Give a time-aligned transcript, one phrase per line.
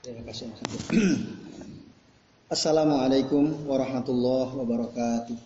[0.00, 0.64] Terima kasih Mas.
[2.56, 5.36] Assalamualaikum warahmatullahi wabarakatuh.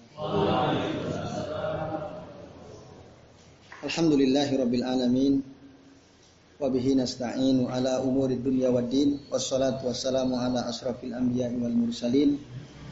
[3.83, 5.43] Alhamdulillahirabbil alamin.
[6.63, 12.39] Wa bihi nasta'inu ala umuri dunya waddin wassalatu wassalamu ala asrafil anbiya'i wal mursalin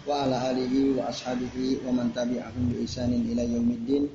[0.02, 4.10] wa ala alihi wa ashabihi wa man tabi'ahum bi ihsanin ila yaumiddin.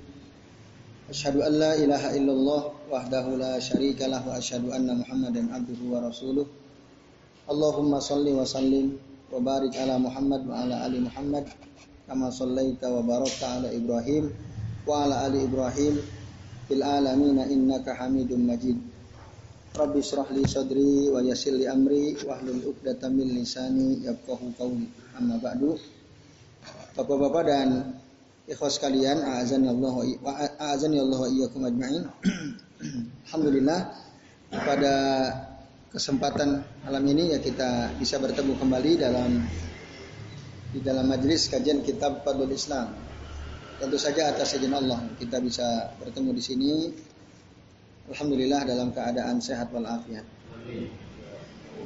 [1.08, 2.62] Asyhadu an la ilaha illallah
[2.92, 6.67] wahdahu la syarika lah wa asyhadu anna Muhammadan abduhu wa rasuluh.
[7.48, 9.00] Allahumma salli wa sallim
[9.32, 11.48] wa barik ala Muhammad wa ala ali Muhammad
[12.04, 14.28] kama sallaita wa barakta ala Ibrahim
[14.84, 15.96] wa ala ali Ibrahim
[16.68, 18.76] fil alamin innaka Hamidum Majid.
[19.80, 24.88] Rabbi israh li sadri wa yassir li amri wa hlul 'uqdatam min lisani yafqahu qawli.
[25.16, 25.80] Amma ba'du.
[27.00, 27.96] Bapak-bapak dan
[28.44, 32.04] ikhwas sekalian, a'azani Allah wa a'azani Allah wa ajma'in.
[33.32, 33.80] Alhamdulillah
[34.52, 34.94] pada
[35.88, 39.40] kesempatan malam ini ya kita bisa bertemu kembali dalam
[40.76, 42.92] di dalam majelis kajian kitab Fadlul Islam.
[43.78, 46.74] Tentu saja atas izin Allah kita bisa bertemu di sini.
[48.08, 50.24] Alhamdulillah dalam keadaan sehat walafiat.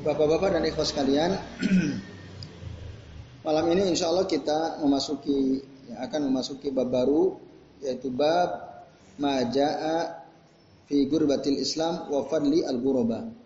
[0.01, 1.33] Bapak-bapak dan ikhwas sekalian,
[3.45, 7.37] malam ini insya Allah kita memasuki ya, akan memasuki bab baru
[7.81, 8.81] yaitu bab
[9.17, 10.25] maja'a
[10.85, 13.40] fi gurbatil Islam wa fadli al-ghuraba.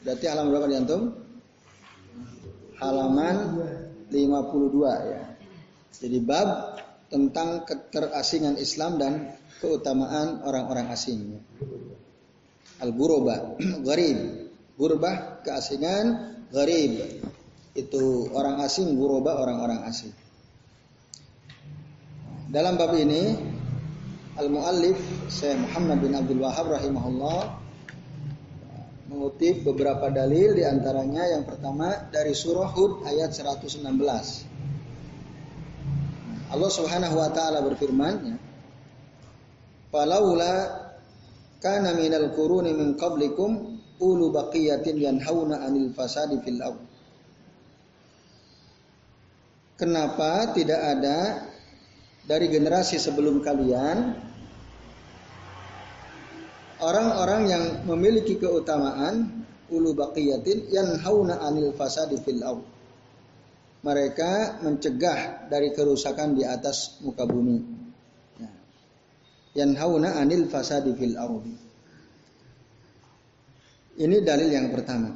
[0.00, 1.02] Berarti halaman berapa di antum?
[2.80, 3.36] Halaman
[4.08, 5.22] 52 ya.
[6.00, 6.80] Jadi bab
[7.12, 9.12] tentang keterasingan Islam dan
[9.60, 11.36] keutamaan orang-orang asing.
[12.80, 14.48] Al-ghuraba, gharib.
[14.80, 17.20] Gurbah keasingan, gharib.
[17.76, 20.16] Itu orang asing, ghuraba orang-orang asing.
[22.48, 23.36] Dalam bab ini
[24.40, 24.96] Al-Muallif
[25.28, 27.59] Syekh Muhammad bin Abdul Wahab rahimahullah
[29.10, 33.82] mengutip beberapa dalil di antaranya yang pertama dari surah Hud ayat 116.
[36.54, 38.38] Allah Subhanahu wa taala berfirman.
[39.90, 40.54] Falaula
[41.58, 46.78] kana minal quruni min qablikum ulu baqiyatin yanhauna 'anil fasadi fil ard.
[49.74, 51.50] Kenapa tidak ada
[52.30, 54.29] dari generasi sebelum kalian
[56.80, 62.64] orang-orang yang memiliki keutamaan ulu baqiyatin yanhauna anil fasadi fil ard.
[63.80, 67.56] Mereka mencegah dari kerusakan di atas muka bumi.
[68.36, 68.50] Ya.
[69.64, 71.48] Yanhauna anil fasadi fil ard.
[74.00, 75.12] Ini dalil yang pertama.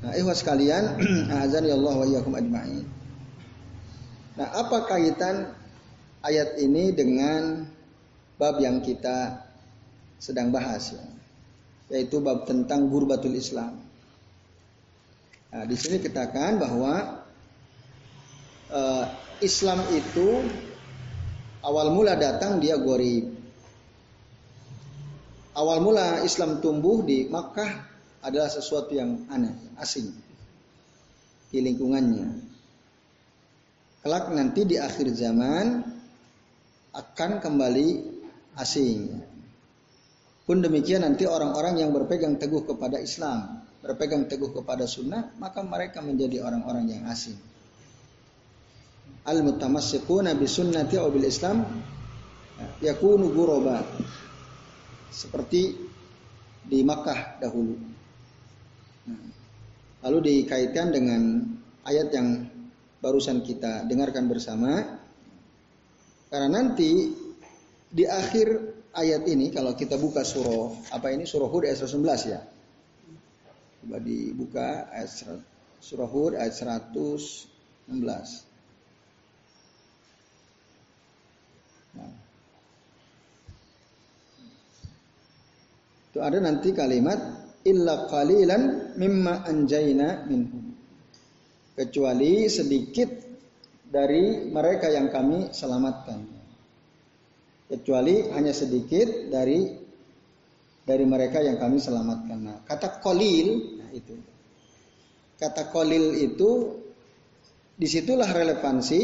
[0.00, 0.96] Nah, ikhwas sekalian,
[1.44, 2.88] azan ya Allah wa iyyakum ajma'in.
[4.40, 5.52] Nah, apa kaitan
[6.24, 7.68] ayat ini dengan
[8.40, 9.49] bab yang kita
[10.20, 11.04] sedang bahas ya.
[11.90, 13.74] Yaitu bab tentang gurbatul Islam.
[15.50, 17.26] Nah, di sini katakan bahwa
[18.70, 19.04] uh,
[19.42, 20.46] Islam itu
[21.66, 23.34] awal mula datang dia gorib.
[25.50, 27.90] Awal mula Islam tumbuh di Makkah
[28.22, 30.14] adalah sesuatu yang aneh, asing
[31.50, 32.28] di lingkungannya.
[34.00, 35.82] Kelak nanti di akhir zaman
[36.94, 37.88] akan kembali
[38.56, 39.29] asing.
[40.50, 46.02] Pun demikian nanti orang-orang yang berpegang teguh kepada Islam, berpegang teguh kepada sunnah, maka mereka
[46.02, 47.38] menjadi orang-orang yang asing.
[49.30, 51.62] Al mutamassikuna bi sunnati aw bil Islam
[52.82, 53.78] yakunu ghuraba.
[55.14, 55.70] Seperti
[56.66, 57.78] di Makkah dahulu.
[60.02, 61.46] Lalu dikaitkan dengan
[61.86, 62.26] ayat yang
[62.98, 64.98] barusan kita dengarkan bersama.
[66.26, 67.14] Karena nanti
[67.86, 72.40] di akhir ayat ini kalau kita buka surah apa ini surah Hud ayat 111 ya.
[73.80, 75.10] Coba dibuka ayat
[75.78, 77.94] surah Hud ayat 116.
[81.96, 82.12] Nah.
[86.10, 87.18] Itu ada nanti kalimat
[87.62, 90.74] illa qalilan mimma anjayna minhum.
[91.78, 93.08] Kecuali sedikit
[93.86, 96.39] dari mereka yang kami selamatkan
[97.70, 99.78] kecuali hanya sedikit dari
[100.82, 102.38] dari mereka yang kami selamatkan.
[102.42, 104.18] Nah, kata kolil, nah itu.
[105.38, 106.74] Kata kolil itu
[107.78, 109.00] di situlah relevansi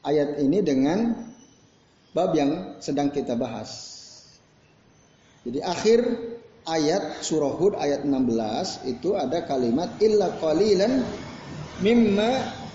[0.00, 1.12] ayat ini dengan
[2.16, 4.00] bab yang sedang kita bahas.
[5.44, 6.00] Jadi akhir
[6.66, 11.04] ayat surah Hud ayat 16 itu ada kalimat illa qalilan
[11.84, 12.30] mimma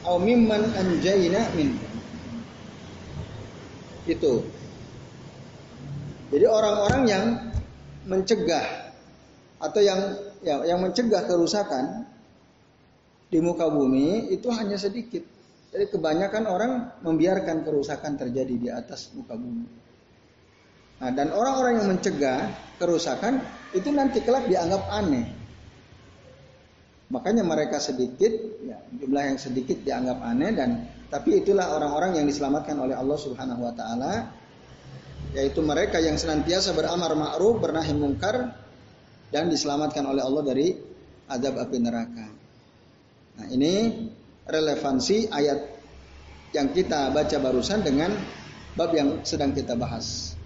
[0.06, 1.75] au mimman anjayna min.
[4.07, 4.62] Itu
[6.30, 7.25] jadi orang-orang yang
[8.08, 8.94] mencegah
[9.64, 10.00] atau yang
[10.44, 12.04] ya, yang mencegah kerusakan
[13.31, 15.24] di muka bumi itu hanya sedikit.
[15.74, 16.72] Jadi kebanyakan orang
[17.02, 19.66] membiarkan kerusakan terjadi di atas muka bumi.
[21.02, 23.42] Nah, dan orang-orang yang mencegah kerusakan
[23.74, 25.25] itu nanti kelak dianggap aneh.
[27.10, 28.31] Makanya mereka sedikit,
[28.62, 30.70] ya, jumlah yang sedikit dianggap aneh dan
[31.10, 34.14] tapi itulah orang-orang yang diselamatkan oleh Allah Subhanahu wa taala
[35.33, 38.53] yaitu mereka yang senantiasa beramar ma'ruf, bernahi mungkar
[39.33, 40.77] dan diselamatkan oleh Allah dari
[41.25, 42.27] azab api neraka.
[43.33, 43.74] Nah, ini
[44.45, 45.59] relevansi ayat
[46.53, 48.13] yang kita baca barusan dengan
[48.77, 50.38] bab yang sedang kita bahas.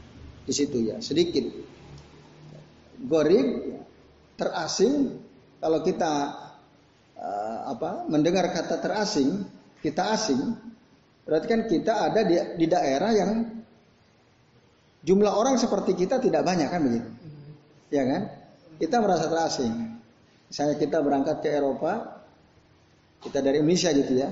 [0.47, 1.43] Di situ ya, sedikit.
[3.03, 3.75] Gorib
[4.39, 5.19] terasing
[5.59, 6.13] kalau kita
[7.19, 9.43] uh, apa mendengar kata terasing,
[9.83, 10.55] kita asing,
[11.27, 13.56] berarti kan kita ada di, di daerah yang
[15.07, 17.09] jumlah orang seperti kita tidak banyak kan begitu.
[17.87, 18.21] Ya kan?
[18.75, 19.73] Kita merasa terasing.
[20.51, 22.23] Misalnya kita berangkat ke Eropa,
[23.23, 24.29] kita dari Indonesia gitu ya,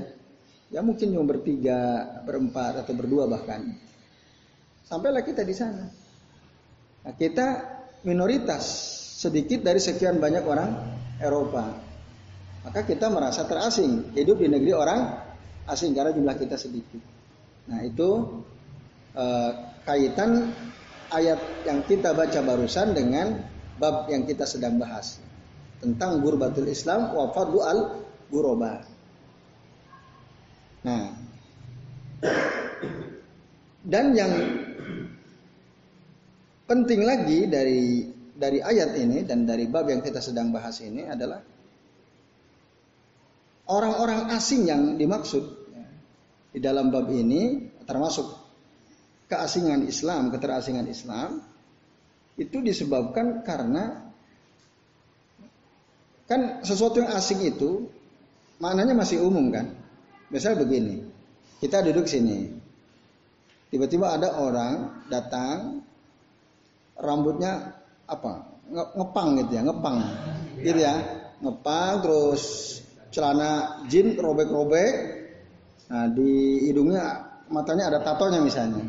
[0.76, 3.64] ya mungkin cuma bertiga, berempat atau berdua bahkan.
[4.84, 5.88] Sampailah kita di sana.
[7.08, 7.48] Nah, kita
[8.06, 8.64] minoritas
[9.16, 10.72] sedikit dari sekian banyak orang
[11.24, 11.72] Eropa.
[12.66, 15.02] Maka kita merasa terasing hidup di negeri orang
[15.70, 17.02] asing karena jumlah kita sedikit.
[17.70, 18.42] Nah itu
[19.18, 19.52] eh,
[19.86, 20.50] kaitan
[21.14, 23.40] ayat yang kita baca barusan dengan
[23.78, 25.22] bab yang kita sedang bahas
[25.80, 27.80] tentang gurbatul Islam wa fadlu al
[28.34, 28.82] guroba.
[30.86, 31.14] Nah,
[33.86, 34.34] dan yang
[36.66, 41.42] penting lagi dari dari ayat ini dan dari bab yang kita sedang bahas ini adalah
[43.70, 45.46] orang-orang asing yang dimaksud
[46.54, 48.45] di dalam bab ini termasuk
[49.26, 51.42] keasingan Islam, keterasingan Islam
[52.36, 54.12] itu disebabkan karena
[56.26, 57.88] kan sesuatu yang asing itu
[58.60, 59.72] maknanya masih umum kan.
[60.34, 61.06] Misalnya begini,
[61.62, 62.50] kita duduk sini,
[63.70, 65.86] tiba-tiba ada orang datang,
[66.98, 67.78] rambutnya
[68.10, 68.58] apa?
[68.74, 69.98] Ngepang gitu ya, ngepang,
[70.66, 70.96] gitu ya,
[71.46, 72.44] ngepang terus
[73.14, 74.94] celana jin robek-robek,
[75.94, 78.82] nah di hidungnya matanya ada tatonya misalnya,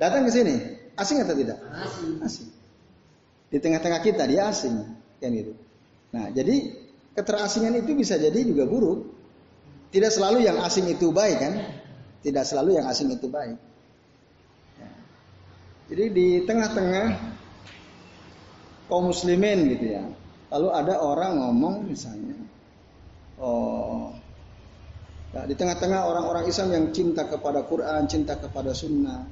[0.00, 0.56] datang ke sini,
[0.96, 1.58] asing atau tidak?
[1.72, 2.12] Asing.
[2.24, 2.48] Asing.
[3.48, 4.76] Di tengah-tengah kita dia asing,
[5.18, 5.52] kan gitu.
[6.12, 6.74] Nah jadi
[7.16, 9.16] keterasingan itu bisa jadi juga buruk.
[9.88, 11.54] Tidak selalu yang asing itu baik kan?
[12.20, 13.56] Tidak selalu yang asing itu baik.
[14.76, 14.90] Ya.
[15.88, 17.06] Jadi di tengah-tengah
[18.88, 20.04] kaum muslimin gitu ya.
[20.48, 22.36] Lalu ada orang ngomong misalnya,
[23.36, 24.16] oh,
[25.34, 29.24] ya, di tengah-tengah orang-orang Islam yang cinta kepada Quran, cinta kepada Sunnah,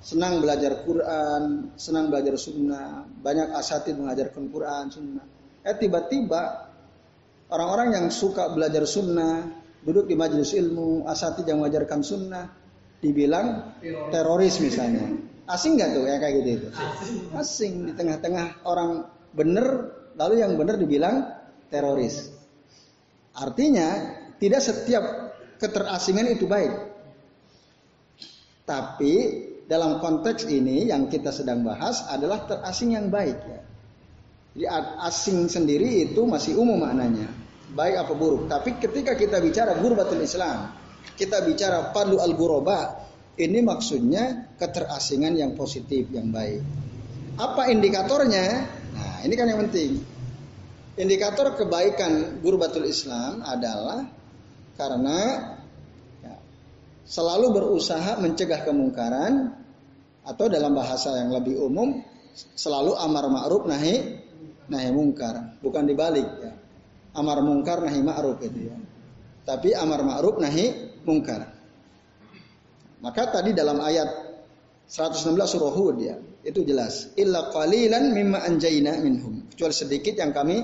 [0.00, 5.26] senang belajar Quran, senang belajar Sunnah, banyak asatid mengajarkan Quran, Sunnah.
[5.60, 6.70] Eh tiba-tiba
[7.50, 9.42] Orang-orang yang suka belajar sunnah,
[9.82, 12.46] duduk di majelis ilmu, asatid yang mengajarkan sunnah,
[13.02, 13.74] dibilang
[14.14, 15.18] teroris misalnya.
[15.54, 16.68] Asing nggak tuh ya kayak gitu itu?
[17.34, 19.02] Asing di tengah-tengah orang
[19.34, 19.66] bener,
[20.14, 21.26] lalu yang bener dibilang
[21.66, 22.30] teroris.
[23.34, 25.04] Artinya tidak setiap
[25.60, 26.72] keterasingan itu baik.
[28.64, 29.14] Tapi
[29.68, 33.60] dalam konteks ini yang kita sedang bahas adalah terasing yang baik ya.
[34.50, 34.66] Jadi
[35.06, 37.30] asing sendiri itu masih umum maknanya
[37.74, 38.50] baik apa buruk.
[38.50, 40.74] Tapi ketika kita bicara gurbatul Islam,
[41.14, 43.06] kita bicara padlu al guroba,
[43.38, 46.62] ini maksudnya keterasingan yang positif, yang baik.
[47.38, 48.46] Apa indikatornya?
[48.90, 50.02] Nah, ini kan yang penting.
[50.98, 54.04] Indikator kebaikan gurbatul Islam adalah
[54.80, 55.18] karena
[56.24, 56.34] ya,
[57.04, 59.52] selalu berusaha mencegah kemungkaran
[60.24, 62.00] atau dalam bahasa yang lebih umum
[62.56, 64.24] selalu amar ma'ruf nahi
[64.72, 66.56] nahi mungkar, bukan dibalik ya
[67.14, 68.76] amar mungkar nahi ma'ruf itu ya.
[69.46, 71.42] Tapi amar ma'ruf nahi mungkar.
[73.00, 74.08] Maka tadi dalam ayat
[74.86, 77.10] 116 surah Hud ya, itu jelas.
[77.16, 79.48] Illa qalilan mimma anjayna minhum.
[79.48, 80.60] Kecuali sedikit yang kami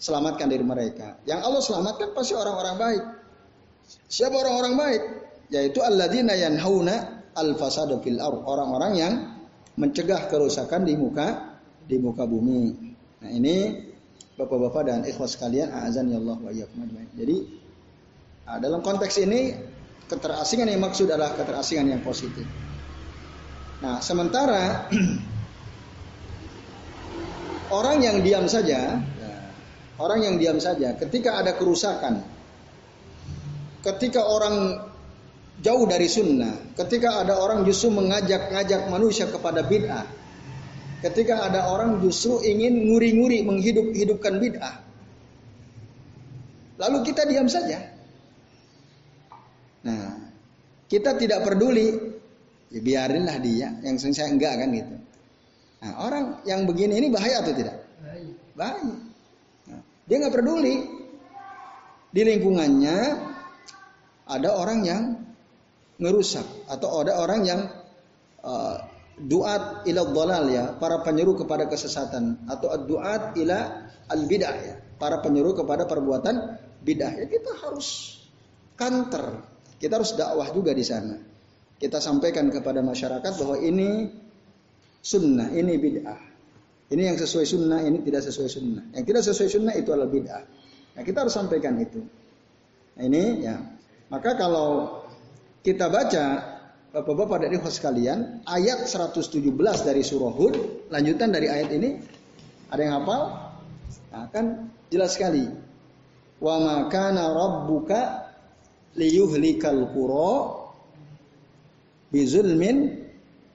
[0.00, 1.22] selamatkan dari mereka.
[1.24, 3.04] Yang Allah selamatkan pasti orang-orang baik.
[4.10, 5.02] Siapa orang-orang baik?
[5.50, 8.22] Yaitu alladzina yanhauna al-fasada fil.
[8.22, 9.12] Orang-orang yang
[9.78, 12.90] mencegah kerusakan di muka di muka bumi.
[13.20, 13.56] Nah, ini
[14.40, 16.48] Bapak-bapak dan ikhwas sekalian, azan ya Allah wa
[17.12, 17.36] Jadi
[18.48, 19.52] nah, dalam konteks ini
[20.08, 22.48] keterasingan yang maksud adalah keterasingan yang positif.
[23.84, 24.88] Nah, sementara
[27.76, 28.96] orang yang diam saja,
[30.00, 32.24] orang yang diam saja ketika ada kerusakan,
[33.80, 34.86] ketika orang
[35.60, 40.08] jauh dari sunnah, ketika ada orang justru mengajak-ngajak manusia kepada bid'ah,
[41.04, 44.76] ketika ada orang justru ingin nguri-nguri menghidup-hidupkan bid'ah.
[46.80, 47.76] Lalu kita diam saja.
[49.84, 50.16] Nah,
[50.88, 51.92] kita tidak peduli,
[52.72, 53.68] ya biarinlah dia.
[53.84, 54.96] Yang saya enggak kan gitu.
[55.80, 57.84] Nah, orang yang begini ini bahaya atau tidak?
[58.56, 58.96] Bahaya.
[59.68, 60.76] Nah, dia nggak peduli.
[62.10, 62.98] Di lingkungannya
[64.30, 65.02] ada orang yang
[66.00, 67.60] ngerusak atau ada orang yang
[68.46, 68.78] uh,
[69.20, 73.58] duat ila dhalal ya, para penyeru kepada kesesatan atau duat ila
[74.08, 77.20] al bidah ya, para penyeru kepada perbuatan bidah.
[77.20, 78.20] Ya kita harus
[78.78, 79.44] kanter.
[79.80, 81.16] Kita harus dakwah juga di sana.
[81.80, 84.12] Kita sampaikan kepada masyarakat bahwa ini
[85.00, 86.20] sunnah, ini bid'ah.
[86.92, 88.84] Ini yang sesuai sunnah, ini tidak sesuai sunnah.
[88.92, 90.44] Yang tidak sesuai sunnah itu adalah bid'ah.
[90.96, 92.04] Nah, kita harus sampaikan itu.
[93.00, 93.56] Nah, ini ya.
[94.10, 95.00] Maka kalau
[95.62, 96.58] kita baca
[96.90, 99.30] Bapak-bapak dari host kalian, ayat 117
[99.86, 102.02] dari surah Hud, lanjutan dari ayat ini,
[102.66, 103.22] ada yang hafal?
[104.10, 105.46] Nah, kan jelas sekali.
[106.42, 108.26] Wa ma kana rabbuka
[108.98, 110.66] liyuhlikal qura
[112.10, 113.06] bizulmin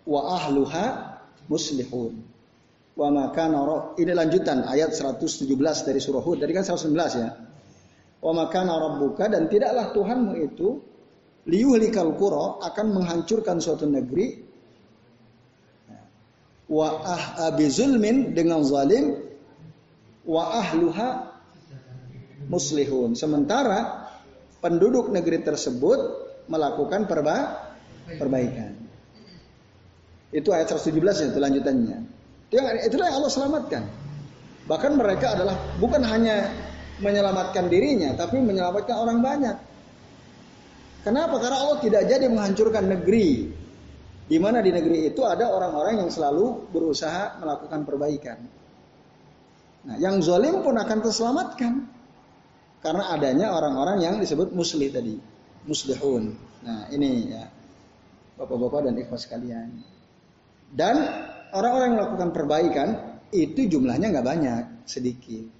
[0.07, 1.19] wa ahluha
[1.51, 2.15] muslihun.
[2.95, 3.67] Wa ma kana
[3.99, 5.43] ini lanjutan ayat 117
[5.83, 6.39] dari surah Hud.
[6.39, 7.35] Dari kan 119 ya.
[8.25, 10.81] Wa ma kana rabbuka dan tidaklah Tuhanmu itu
[11.45, 14.41] liyuhlikal qura akan menghancurkan suatu negeri.
[16.65, 19.21] Wa ah zulmin dengan zalim.
[20.25, 21.37] Wa ahluha
[22.49, 23.13] muslihun.
[23.13, 24.09] Sementara
[24.57, 27.69] penduduk negeri tersebut melakukan perba
[28.17, 28.73] perbaikan.
[30.33, 32.15] Itu ayat 117 ya itu lanjutannya
[32.85, 33.83] itulah yang Allah selamatkan.
[34.65, 36.49] Bahkan mereka adalah bukan hanya
[37.03, 39.57] menyelamatkan dirinya tapi menyelamatkan orang banyak
[41.05, 41.37] Kenapa?
[41.37, 43.53] Karena Allah tidak jadi menghancurkan negeri.
[44.25, 48.41] Di mana di negeri itu ada orang-orang yang selalu berusaha melakukan perbaikan.
[49.85, 51.73] Nah, yang zalim pun akan terselamatkan.
[52.81, 55.13] Karena adanya orang-orang yang disebut muslih tadi.
[55.69, 56.33] Muslihun.
[56.65, 57.45] Nah, ini ya.
[58.41, 59.77] Bapak-bapak dan ikhwas sekalian.
[60.73, 61.05] Dan
[61.53, 62.87] orang-orang yang melakukan perbaikan
[63.29, 65.53] itu jumlahnya nggak banyak, sedikit.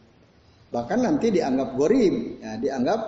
[0.75, 2.99] Bahkan nanti dianggap gorib, ya, dianggap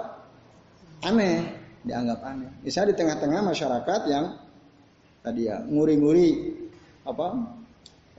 [1.03, 2.51] aneh dianggap aneh.
[2.61, 4.25] Misalnya di tengah-tengah masyarakat yang
[5.23, 6.29] tadi ya nguri-nguri
[7.07, 7.27] apa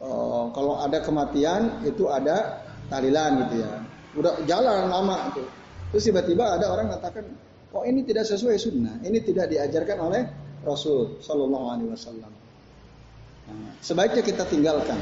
[0.01, 3.71] oh, kalau ada kematian itu ada tahlilan gitu ya.
[4.17, 5.45] Udah jalan lama itu.
[5.93, 7.29] Terus tiba-tiba ada orang katakan,
[7.73, 8.97] "Oh, ini tidak sesuai sunnah.
[9.05, 10.23] Ini tidak diajarkan oleh
[10.65, 12.33] Rasul Shallallahu alaihi wasallam."
[13.49, 15.01] Nah, sebaiknya kita tinggalkan.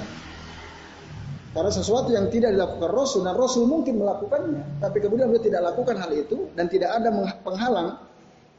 [1.56, 5.96] Karena sesuatu yang tidak dilakukan Rasul dan Rasul mungkin melakukannya, tapi kemudian beliau tidak lakukan
[5.96, 7.08] hal itu dan tidak ada
[7.40, 7.96] penghalang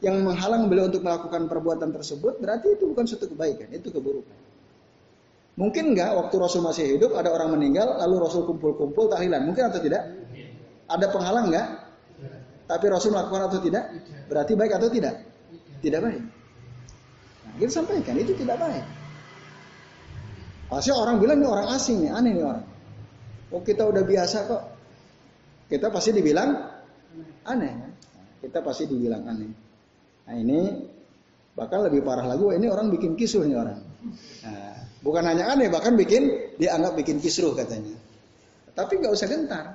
[0.02, 4.34] yang menghalang beliau untuk melakukan perbuatan tersebut, berarti itu bukan suatu kebaikan, itu keburukan.
[5.54, 9.78] Mungkin enggak waktu Rasul masih hidup ada orang meninggal lalu Rasul kumpul-kumpul tahlilan, mungkin atau
[9.78, 10.02] tidak?
[10.90, 11.66] Ada penghalang enggak?
[12.66, 13.94] Tapi Rasul melakukan atau tidak?
[14.26, 15.22] Berarti baik atau tidak?
[15.78, 16.22] Tidak baik.
[17.46, 18.82] Nah, kita sampaikan itu tidak baik.
[20.66, 22.77] Pasti orang bilang ini orang asing nih, aneh nih orang.
[23.52, 24.62] Oh kita udah biasa kok.
[25.68, 26.50] Kita pasti dibilang
[27.44, 27.74] aneh.
[28.40, 29.50] Kita pasti dibilang aneh.
[30.28, 30.60] Nah ini
[31.58, 33.82] bahkan lebih parah lagi, wah ini orang bikin kisruh nih orang.
[34.46, 37.98] Nah, bukan hanya aneh, bahkan bikin dianggap bikin kisruh katanya.
[38.78, 39.66] Tapi nggak usah gentar.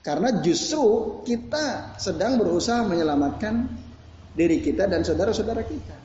[0.00, 3.66] Karena justru kita sedang berusaha menyelamatkan
[4.32, 5.96] diri kita dan saudara-saudara kita.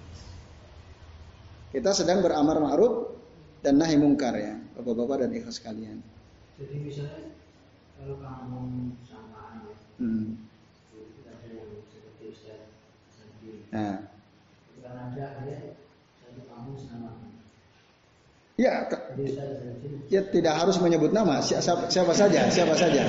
[1.71, 3.13] Kita sedang beramar ma'ruf
[3.61, 6.03] dan nahi mungkar ya, bapak-bapak dan ikhlas kalian.
[6.59, 7.31] Jadi misalnya
[7.95, 8.59] kalau kamu
[9.07, 10.45] sama hmm.
[13.75, 13.99] Nah.
[18.55, 18.87] Ya,
[20.07, 23.03] ya tidak harus menyebut nama siapa, siapa saja, siapa saja.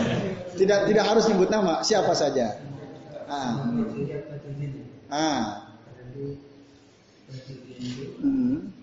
[0.59, 2.59] Tidak tidak harus menyebut nama siapa saja.
[3.31, 3.63] Ah.
[5.07, 5.71] Ah.
[8.19, 8.75] Hmm.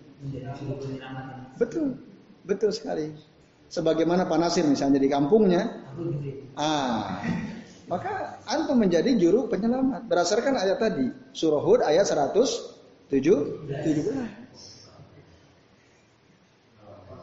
[1.59, 1.99] Betul,
[2.43, 3.11] betul sekali.
[3.73, 5.65] Sebagaimana Panasir misalnya di kampungnya.
[6.53, 7.25] Ah.
[7.83, 13.11] Maka antum menjadi juru penyelamat berdasarkan ayat tadi, surah Hud ayat 117.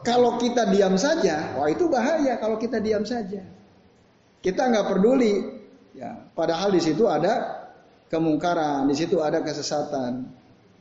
[0.01, 3.41] Kalau kita diam saja, wah itu bahaya kalau kita diam saja.
[4.41, 5.33] Kita nggak peduli,
[5.93, 6.17] ya.
[6.33, 7.61] Padahal di situ ada
[8.09, 10.25] kemungkaran, di situ ada kesesatan,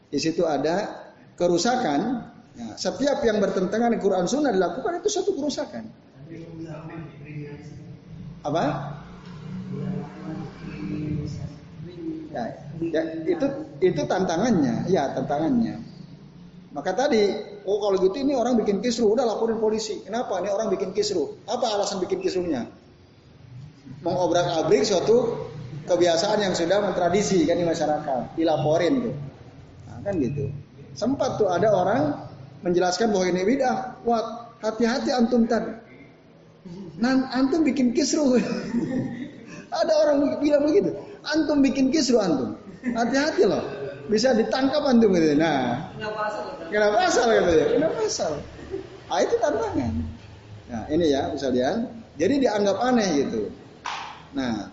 [0.09, 2.33] di situ ada kerusakan.
[2.59, 5.87] Ya, setiap yang bertentangan dengan Quran Sunnah dilakukan itu satu kerusakan.
[8.41, 8.63] Apa?
[12.31, 12.45] Ya,
[12.79, 13.47] ya, itu
[13.83, 15.83] itu tantangannya, ya tantangannya.
[16.71, 20.01] Maka tadi Oh kalau gitu ini orang bikin kisru, udah laporin polisi.
[20.01, 20.41] Kenapa?
[20.41, 21.37] Ini orang bikin kisru.
[21.45, 22.65] Apa alasan bikin kisrunya?
[24.01, 25.45] Mengobrak-abrik suatu
[25.85, 28.33] kebiasaan yang sudah mentradisi kan di masyarakat.
[28.33, 29.15] Dilaporin tuh.
[29.93, 30.49] Nah, kan gitu.
[30.97, 32.01] Sempat tuh ada orang
[32.61, 34.01] menjelaskan bahwa ini bid'ah.
[34.05, 35.73] Wah, hati-hati antum tadi.
[37.01, 38.37] Nan antum bikin kisru.
[39.81, 40.93] ada orang bilang begitu.
[41.25, 42.57] Antum bikin kisru antum.
[42.85, 43.65] Hati-hati loh.
[44.13, 45.39] Bisa ditangkap antum gitu.
[45.39, 46.45] Nah, kenapa asal?
[46.69, 47.67] Kenapa asal gitu ya?
[47.79, 48.33] Kenapa asal?
[49.11, 49.93] Ah itu tantangan.
[50.71, 51.89] Nah, ini ya misalnya.
[52.21, 53.49] Jadi dianggap aneh gitu.
[54.37, 54.69] Nah,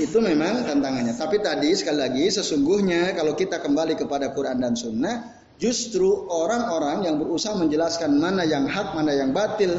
[0.00, 1.14] itu memang tantangannya.
[1.14, 7.22] Tapi tadi sekali lagi sesungguhnya kalau kita kembali kepada Quran dan Sunnah, justru orang-orang yang
[7.22, 9.78] berusaha menjelaskan mana yang hak, mana yang batil,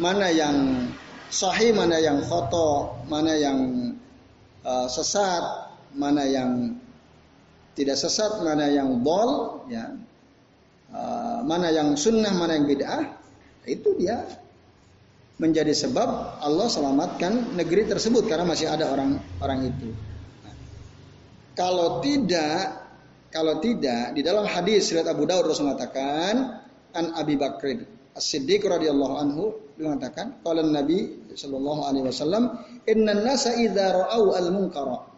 [0.00, 0.88] mana yang
[1.28, 3.92] sahih, mana yang foto, mana yang
[4.64, 6.80] uh, sesat, mana yang
[7.76, 9.92] tidak sesat, mana yang bol, ya,
[10.88, 13.04] uh, mana yang sunnah, mana yang bid'ah,
[13.68, 14.24] itu dia
[15.36, 19.88] menjadi sebab Allah selamatkan negeri tersebut karena masih ada orang-orang itu.
[20.44, 20.54] Nah,
[21.56, 22.79] kalau tidak,
[23.30, 26.60] kalau tidak di dalam hadis riwayat Abu Daud Rasul mengatakan
[26.94, 29.44] an Abi Bakr As-Siddiq radhiyallahu anhu
[29.78, 32.58] mengatakan kalau Nabi sallallahu alaihi wasallam
[32.90, 35.10] inna nasa idza ra'au al-munkara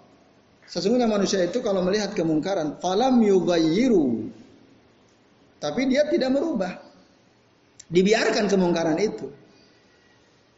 [0.73, 4.31] Sesungguhnya manusia itu kalau melihat kemungkaran, falam yughayyiru.
[5.61, 6.81] Tapi dia tidak merubah.
[7.93, 9.29] Dibiarkan kemungkaran itu.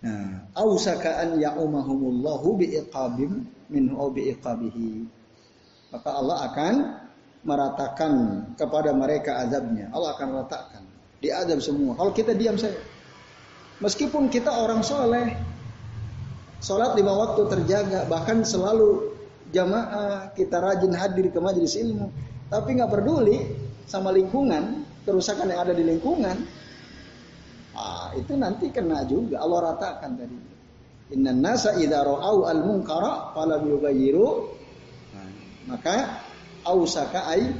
[0.06, 3.42] Nah, ausaka an ya'umahumullahu biiqabim
[3.72, 5.08] minhu au biiqabihi.
[5.90, 6.74] Maka Allah akan
[7.44, 8.12] meratakan
[8.56, 9.92] kepada mereka azabnya.
[9.92, 10.82] Allah akan ratakan.
[11.20, 11.96] Diadab semua.
[11.96, 12.76] Kalau kita diam saja.
[13.80, 15.36] Meskipun kita orang soleh,
[16.64, 19.12] sholat lima waktu terjaga, bahkan selalu
[19.52, 22.08] jamaah, kita rajin hadir ke majelis ilmu,
[22.48, 23.44] tapi nggak peduli
[23.84, 26.36] sama lingkungan, kerusakan yang ada di lingkungan,
[27.76, 29.42] ah, itu nanti kena juga.
[29.42, 30.38] Allah ratakan tadi.
[31.12, 34.28] Inna nasa idza ra'au al munkara fala yughayyiru.
[35.12, 35.28] Nah,
[35.68, 36.23] maka
[36.64, 37.54] ausaka ay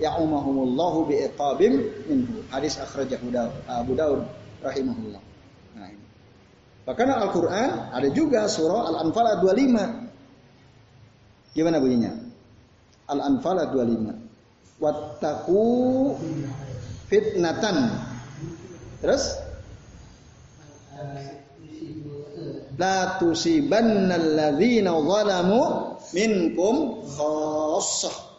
[0.00, 1.72] ya'umahumullahu bi'iqabim
[2.10, 2.42] minhu.
[2.50, 3.30] Hadis akhrajahu
[3.70, 4.26] Abu Daud
[4.62, 5.22] rahimahullah.
[5.78, 6.04] Nah, ini.
[6.86, 10.04] Bahkan Al-Quran ada juga surah Al-Anfal ayat 25.
[11.54, 12.12] Gimana bunyinya?
[13.06, 14.82] Al-Anfal ayat 25.
[14.82, 15.62] Wattaqu
[17.06, 17.94] fitnatan.
[18.98, 19.38] Terus
[22.74, 28.33] La tusibanna alladhina zalamu minkum khassah.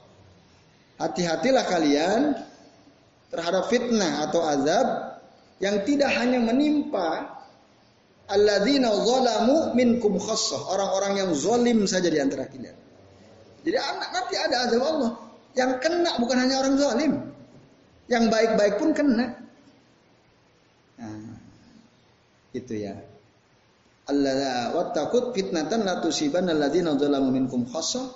[0.95, 2.21] Hati-hatilah kalian
[3.27, 4.87] terhadap fitnah atau azab
[5.59, 7.35] yang tidak hanya menimpa
[8.31, 12.75] alladzina zalamu minkum khassah, orang-orang yang zalim saja di antara kalian.
[13.65, 15.11] Jadi anak nanti ada azab Allah.
[15.55, 17.13] Yang kena bukan hanya orang zalim.
[18.07, 19.25] Yang baik-baik pun kena.
[20.95, 21.35] Nah,
[22.55, 22.95] itu ya.
[24.05, 28.15] Allah wattaqut fitnatan la tusibanna alladziina zalamu minkum khassa.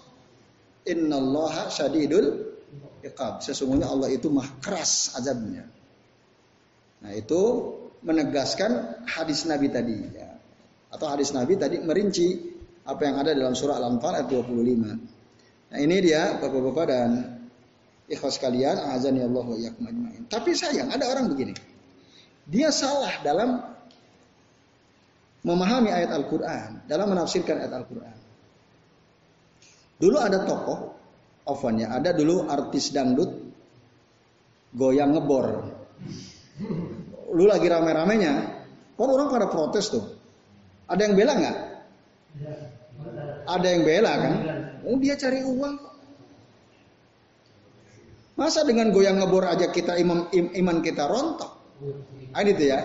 [0.85, 2.55] Innallaha syadidul
[3.03, 3.41] iqab.
[3.43, 5.67] Sesungguhnya Allah itu mah keras azabnya.
[6.99, 7.41] Nah, itu
[8.03, 10.29] menegaskan hadis Nabi tadi ya.
[10.89, 12.57] Atau hadis Nabi tadi merinci
[12.87, 15.69] apa yang ada dalam surah Al-Anfal ayat 25.
[15.69, 17.09] Nah ini dia bapak-bapak dan
[18.09, 19.45] ikhwas kalian, azan ya Allah
[20.25, 21.53] Tapi sayang ada orang begini.
[22.49, 23.61] Dia salah dalam
[25.45, 28.17] memahami ayat Al-Quran, dalam menafsirkan ayat Al-Quran.
[30.01, 30.98] Dulu ada tokoh,
[31.49, 33.29] Ofan ya, ada dulu artis dangdut
[34.73, 35.65] goyang ngebor.
[37.33, 38.33] Lu lagi rame-ramenya,
[38.97, 40.05] kan orang pada protes tuh.
[40.89, 41.57] Ada yang bela nggak?
[43.49, 44.33] Ada yang bela kan?
[44.85, 45.75] Oh dia cari uang
[48.39, 51.51] Masa dengan goyang ngebor aja kita imam, im, iman kita rontok?
[52.31, 52.79] Ah itu ya.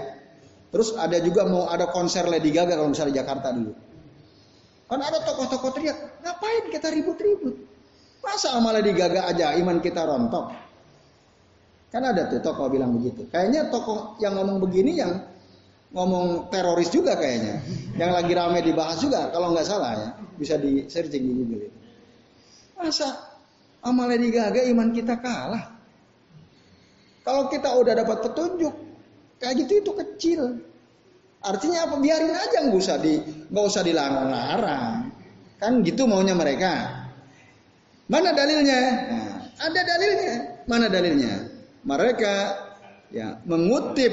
[0.75, 3.71] Terus ada juga mau ada konser Lady Gaga kalau misalnya Jakarta dulu.
[4.91, 7.55] Kan ada tokoh-tokoh teriak, ngapain kita ribut-ribut?
[8.25, 10.57] Masa sama Lady Gaga aja iman kita rontok?
[11.93, 13.29] Kan ada tuh tokoh bilang begitu.
[13.31, 15.23] Kayaknya tokoh yang ngomong begini yang
[15.95, 17.63] ngomong teroris juga kayaknya.
[17.95, 20.09] Yang lagi rame dibahas juga kalau nggak salah ya.
[20.35, 21.79] Bisa di searching di Google itu.
[22.75, 23.09] Masa
[23.85, 25.71] amal Lady Gaga iman kita kalah?
[27.25, 28.75] Kalau kita udah dapat petunjuk,
[29.39, 30.41] kayak gitu itu kecil.
[31.45, 31.97] Artinya apa?
[32.01, 33.21] Biarin aja nggak usah di
[33.53, 35.13] nggak usah dilarang-larang.
[35.61, 37.04] Kan gitu maunya mereka.
[38.05, 38.81] Mana dalilnya?
[39.09, 40.35] Nah, ada dalilnya.
[40.69, 41.35] Mana dalilnya?
[41.85, 42.35] Mereka
[43.13, 44.13] ya mengutip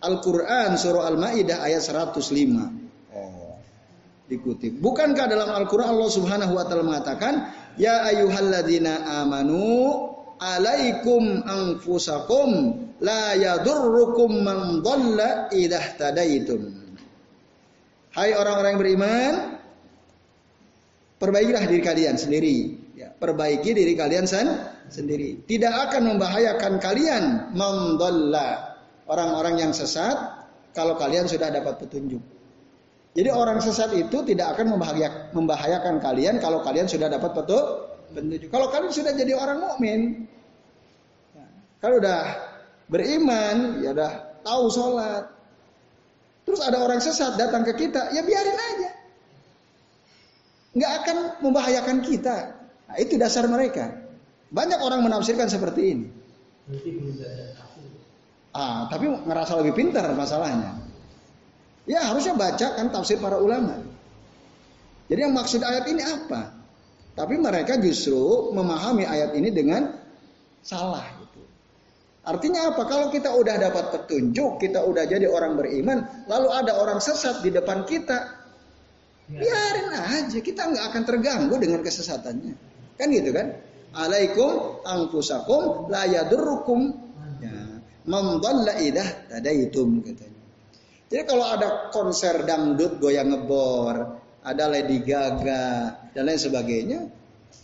[0.00, 3.12] Al-Quran surah Al-Ma'idah ayat 105.
[3.12, 3.58] Oh,
[4.30, 4.80] dikutip.
[4.80, 10.08] Bukankah dalam Al-Quran Allah subhanahu wa ta'ala mengatakan, Ya ayuhalladzina amanu
[10.40, 16.80] alaikum anfusakum la yadurrukum man dhalla idah tadaitum.
[18.10, 19.32] Hai orang-orang yang beriman,
[21.20, 22.79] perbaikilah diri kalian sendiri.
[23.20, 24.48] Perbaiki diri kalian sen
[24.88, 25.44] sendiri.
[25.44, 30.16] Tidak akan membahayakan kalian mandalla orang-orang yang sesat
[30.72, 32.22] kalau kalian sudah dapat petunjuk.
[33.10, 34.78] Jadi orang sesat itu tidak akan
[35.34, 38.48] membahayakan kalian kalau kalian sudah dapat petunjuk.
[38.48, 40.30] Kalau kalian sudah jadi orang mukmin,
[41.34, 41.46] ya,
[41.82, 42.22] kalau udah
[42.86, 44.12] beriman, ya udah
[44.46, 45.26] tahu sholat.
[46.46, 48.90] Terus ada orang sesat datang ke kita, ya biarin aja.
[50.70, 52.59] Nggak akan membahayakan kita.
[52.90, 53.94] Nah, itu dasar mereka.
[54.50, 56.06] Banyak orang menafsirkan seperti ini.
[58.50, 60.74] Ah, tapi ngerasa lebih pintar masalahnya.
[61.86, 63.78] Ya harusnya baca kan tafsir para ulama.
[65.06, 66.50] Jadi yang maksud ayat ini apa?
[67.14, 69.90] Tapi mereka justru memahami ayat ini dengan
[70.66, 71.42] salah gitu.
[72.26, 72.82] Artinya apa?
[72.90, 77.54] Kalau kita udah dapat petunjuk, kita udah jadi orang beriman, lalu ada orang sesat di
[77.54, 78.34] depan kita,
[79.30, 80.38] biarin aja.
[80.38, 82.69] Kita nggak akan terganggu dengan kesesatannya.
[83.00, 83.56] Kan gitu kan?
[83.96, 86.80] Alaikum angfusakum la yadurrukum.
[87.40, 87.80] Ya.
[88.04, 90.40] Mamdalla idah tadaitum katanya.
[91.10, 97.00] Jadi kalau ada konser dangdut goyang ngebor, ada Lady Gaga dan lain sebagainya,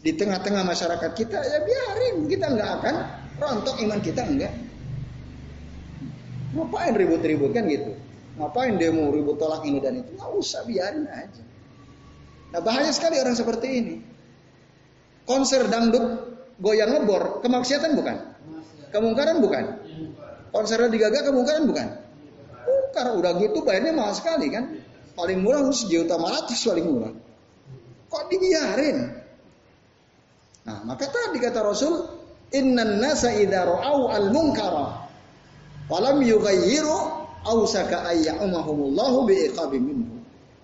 [0.02, 2.94] di tengah-tengah masyarakat kita ya biarin, kita nggak akan
[3.38, 4.54] rontok iman kita enggak.
[6.58, 7.94] Ngapain ribut-ribut kan gitu?
[8.40, 10.10] Ngapain demo ribut tolak ini dan itu?
[10.18, 11.44] Nggak usah biarin aja.
[12.50, 13.94] Nah bahaya sekali orang seperti ini.
[15.26, 16.06] Konser dangdut
[16.62, 18.16] goyang ngebor, kemaksiatan bukan?
[18.94, 19.64] Kemungkaran bukan?
[20.54, 21.88] Konser Lady Gaga kemungkaran bukan?
[22.94, 24.80] Karena udah gitu bayarnya mahal sekali kan.
[25.18, 27.12] Paling murah sejuta ratus paling murah.
[28.08, 28.98] Kok dibiarin?
[30.66, 31.94] Nah, maka tadi kata Rasul,
[32.54, 35.06] "Innan nasa idza ra'au al-munkara
[35.86, 36.96] walam yughayyiru
[37.46, 40.16] ausaka ayyamahumullahu biiqabim minhu."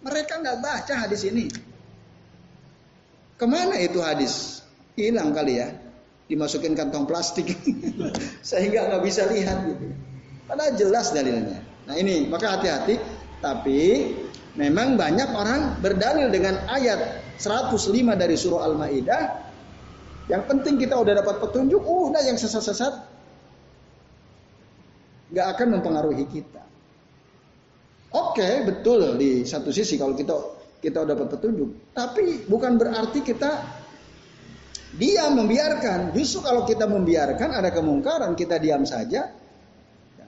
[0.03, 1.47] Mereka nggak baca hadis ini.
[3.43, 4.63] Ke mana itu hadis?
[4.95, 5.75] Hilang kali ya.
[6.31, 7.51] Dimasukin kantong plastik.
[8.47, 9.91] Sehingga nggak bisa lihat gitu.
[10.47, 11.59] Padahal jelas dalilnya.
[11.91, 13.03] Nah ini maka hati-hati.
[13.43, 14.15] Tapi
[14.55, 19.23] memang banyak orang berdalil dengan ayat 105 dari surah Al-Maidah.
[20.31, 22.95] Yang penting kita udah dapat petunjuk, uh, udah yang sesat-sesat
[25.35, 26.63] nggak akan mempengaruhi kita.
[28.15, 33.63] Oke, betul di satu sisi kalau kita kita dapat petunjuk, tapi bukan berarti kita
[34.99, 36.11] diam membiarkan.
[36.11, 39.31] Justru kalau kita membiarkan ada kemungkaran, kita diam saja,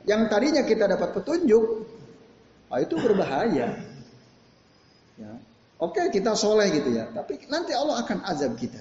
[0.06, 1.64] yang tadinya kita dapat petunjuk,
[2.70, 3.74] oh itu berbahaya.
[5.18, 5.32] Ya.
[5.82, 8.80] Oke kita soleh gitu ya, tapi nanti Allah akan azab kita.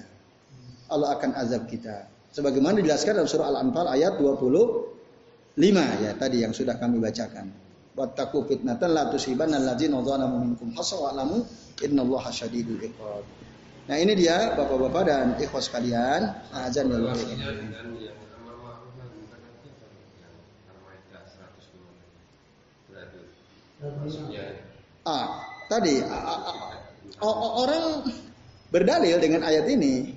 [0.88, 2.06] Allah akan azab kita.
[2.34, 5.58] Sebagaimana dijelaskan dalam surah Al-Anfal ayat 25
[6.06, 7.63] ya tadi yang sudah kami bacakan.
[7.94, 11.46] Wattaqu fitnatan la tusibanna alladzina zalamu minkum hasawalamu
[11.78, 13.22] innallaha syadidul iqab.
[13.86, 17.14] Nah ini dia bapak-bapak dan ikhwas kalian, azan ya Allah.
[25.04, 25.26] Ah,
[25.70, 26.00] tadi
[27.22, 28.08] orang
[28.74, 30.16] berdalil dengan ayat ini.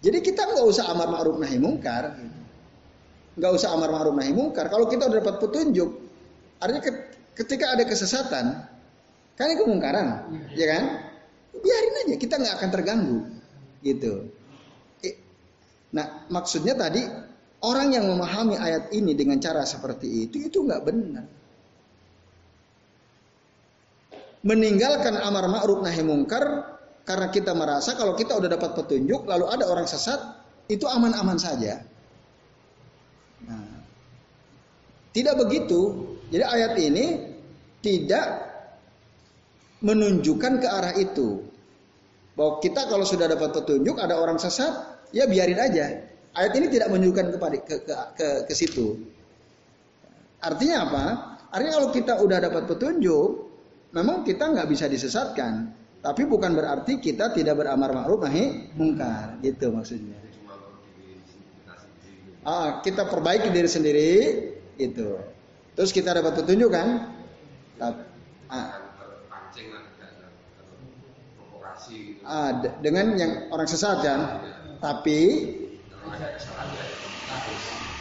[0.00, 2.16] Jadi kita nggak usah amar ma'ruf nahi mungkar.
[3.36, 4.66] Nggak usah amar ma'ruf nahi mungkar.
[4.72, 6.05] Kalau kita udah dapat petunjuk,
[6.62, 6.82] artinya
[7.36, 8.44] ketika ada kesesatan,
[9.36, 10.06] kan ini kemungkaran,
[10.56, 10.84] ya kan?
[11.56, 13.18] Biarin aja, kita nggak akan terganggu,
[13.80, 14.28] gitu.
[15.96, 17.00] Nah, maksudnya tadi
[17.64, 21.24] orang yang memahami ayat ini dengan cara seperti itu itu nggak benar
[24.46, 26.44] meninggalkan amar ma'ruf nahi mungkar
[27.02, 30.18] karena kita merasa kalau kita udah dapat petunjuk lalu ada orang sesat
[30.70, 31.82] itu aman-aman saja.
[33.46, 33.82] Nah,
[35.10, 36.14] tidak begitu.
[36.26, 37.06] Jadi ayat ini
[37.82, 38.26] tidak
[39.82, 41.46] menunjukkan ke arah itu.
[42.36, 44.72] Bahwa kita kalau sudah dapat petunjuk ada orang sesat,
[45.14, 46.04] ya biarin aja.
[46.36, 49.00] Ayat ini tidak menunjukkan kepada ke, ke, ke, ke situ.
[50.44, 51.04] Artinya apa?
[51.48, 53.28] Artinya kalau kita udah dapat petunjuk,
[53.96, 55.72] memang kita nggak bisa disesatkan,
[56.04, 60.20] tapi bukan berarti kita tidak beramar ma'ruf nahi mungkar, gitu maksudnya.
[62.44, 64.12] Ah, kita perbaiki diri sendiri,
[64.76, 65.18] gitu.
[65.76, 67.12] Terus kita dapat petunjuk kan?
[68.48, 68.80] Ah.
[72.26, 74.20] Ah, dengan yang orang sesat kan?
[74.80, 75.20] Tapi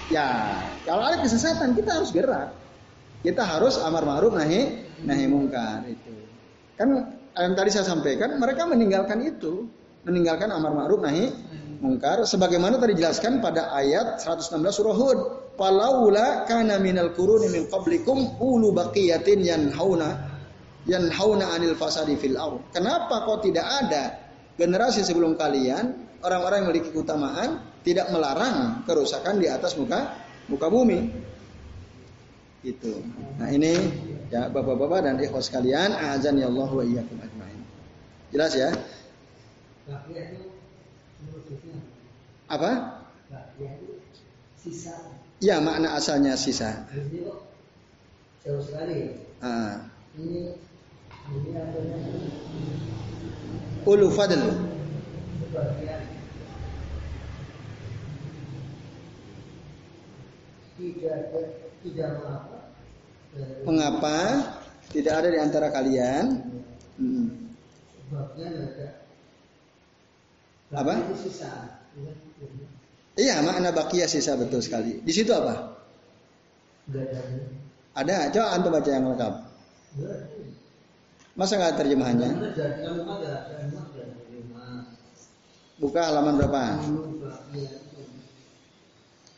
[0.08, 0.56] ya
[0.88, 2.56] kalau ada kesesatan kita harus gerak.
[3.26, 6.14] Kita harus amar ma'ruf nahi nahi mungkar itu.
[6.80, 9.68] Kan yang tadi saya sampaikan mereka meninggalkan itu,
[10.08, 11.30] meninggalkan amar ma'ruf nahi
[11.84, 15.20] mungkar sebagaimana tadi dijelaskan pada ayat 116 surah Hud
[15.56, 20.36] falaula kana minal quruni min qablikum ulu baqiyatin yanhauna
[20.86, 22.62] yanhauna anil fasadi fil ard.
[22.72, 24.04] Kenapa kok tidak ada
[24.56, 30.14] generasi sebelum kalian orang-orang yang memiliki keutamaan tidak melarang kerusakan di atas muka
[30.48, 31.10] muka bumi?
[32.66, 33.02] Itu
[33.38, 33.78] nah ini
[34.34, 37.62] ya bapak-bapak dan ikhwas sekalian azan ya Allah wa iyyakum ajmain.
[38.34, 38.70] Jelas ya?
[42.50, 42.72] Apa?
[44.58, 45.25] Sisa.
[45.44, 46.88] Ya makna asalnya sisa.
[48.46, 49.20] Jauh sekali.
[49.44, 49.84] Ah.
[50.16, 50.56] Ini
[51.26, 51.80] ini apa
[53.86, 54.42] Ulu fadl.
[60.76, 61.20] Tidak
[61.84, 62.58] tidak mengapa.
[63.68, 64.18] Mengapa
[64.96, 66.26] tidak ada di antara kalian?
[66.96, 67.28] Hmm.
[68.08, 68.88] Sebabnya ada
[70.76, 70.94] apa?
[73.16, 75.00] Iya, makna bakia sisa betul sekali.
[75.00, 75.80] Di situ apa?
[77.96, 78.28] Ada.
[78.36, 79.34] Coba antum baca yang lengkap.
[81.40, 82.32] Masa nggak terjemahannya?
[85.80, 86.60] Buka halaman berapa?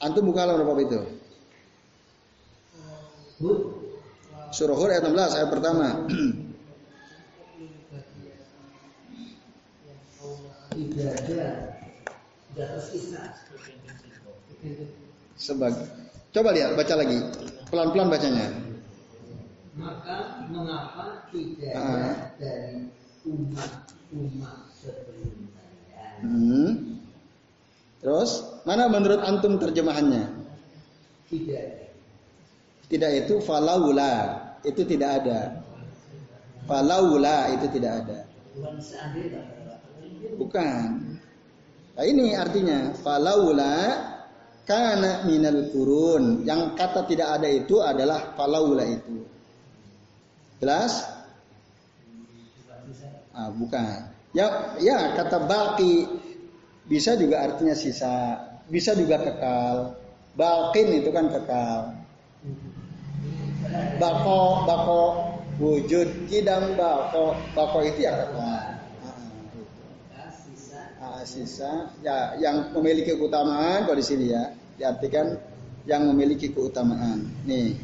[0.02, 1.00] Antum buka halaman berapa itu?
[4.58, 5.88] Surah Hud ayat 16 ayat pertama.
[15.38, 17.18] Sebagai Coba lihat, baca lagi.
[17.74, 18.46] Pelan-pelan bacanya.
[19.74, 22.14] Maka mengapa tidak uh.
[22.38, 22.94] dari
[23.26, 26.22] umat-umat sebelum saya?
[26.22, 27.02] Hmm.
[28.06, 30.30] Terus, mana menurut antum terjemahannya?
[31.26, 31.68] Tidak.
[32.88, 35.58] Tidak itu falaula, itu tidak ada.
[36.70, 38.20] Falaula itu tidak ada.
[40.38, 41.18] Bukan.
[41.98, 44.17] Nah ini artinya falaula
[44.68, 46.44] karena minal kurun.
[46.44, 49.24] Yang kata tidak ada itu adalah falaula itu.
[50.60, 51.08] Jelas?
[53.32, 54.12] Ah, bukan.
[54.36, 56.06] Ya, ya kata baki
[56.86, 59.96] bisa juga artinya sisa, bisa juga kekal.
[60.36, 61.96] Balkin itu kan kekal.
[63.98, 65.04] Bako, bako
[65.58, 68.78] wujud kidam bako, bako itu ya kekal
[71.28, 75.36] sisa ya yang memiliki keutamaan kalau di sini ya diartikan
[75.90, 77.28] yang memiliki keutamaan.
[77.44, 77.76] Nih.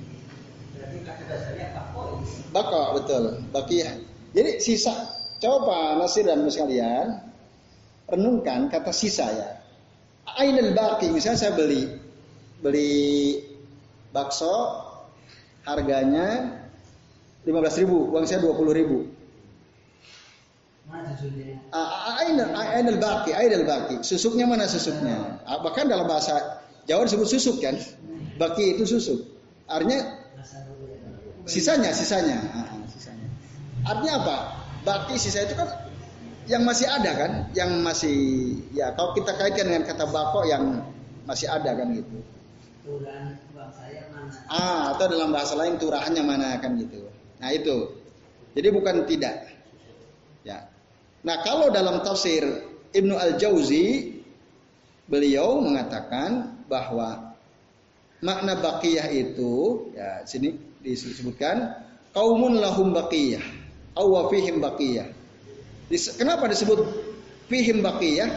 [2.53, 3.23] Bako betul.
[3.49, 4.93] Bakiyah jadi sisa
[5.38, 7.21] coba nasir dan sekalian
[8.10, 9.49] renungkan kata sisa ya.
[10.41, 11.86] Ainul baki misalnya saya beli
[12.65, 13.38] beli
[14.10, 14.82] bakso
[15.69, 16.58] harganya
[17.45, 18.99] 15 ribu uang saya 20 ribu.
[22.73, 23.95] Ainal baki, ainal baki.
[24.01, 25.39] Susuknya mana susuknya?
[25.45, 27.75] Ah, bahkan dalam bahasa Jawa disebut susuk kan.
[28.35, 29.19] Baki itu susuk.
[29.69, 30.19] Artinya
[31.47, 32.37] sisanya, sisanya.
[32.51, 33.27] Ah, sisanya.
[33.87, 34.37] Artinya apa?
[34.83, 35.69] Baki sisa itu kan
[36.43, 38.17] yang masih ada kan, yang masih
[38.75, 40.83] ya kalau kita kaitkan dengan kata bako yang
[41.23, 42.19] masih ada kan gitu.
[44.51, 47.07] Ah, atau dalam bahasa lain turahannya mana kan gitu.
[47.39, 48.03] Nah itu.
[48.53, 49.49] Jadi bukan tidak.
[50.43, 50.67] Ya,
[51.23, 52.43] Nah kalau dalam tafsir
[52.91, 54.19] Ibnu Al-Jauzi
[55.07, 57.36] beliau mengatakan bahwa
[58.23, 61.84] makna baqiyah itu ya sini disebutkan
[62.15, 63.43] kaumun lahum baqiyah
[63.97, 65.08] aw fihim baqiyah.
[66.17, 66.80] Kenapa disebut
[67.52, 68.30] fihim baqiyah?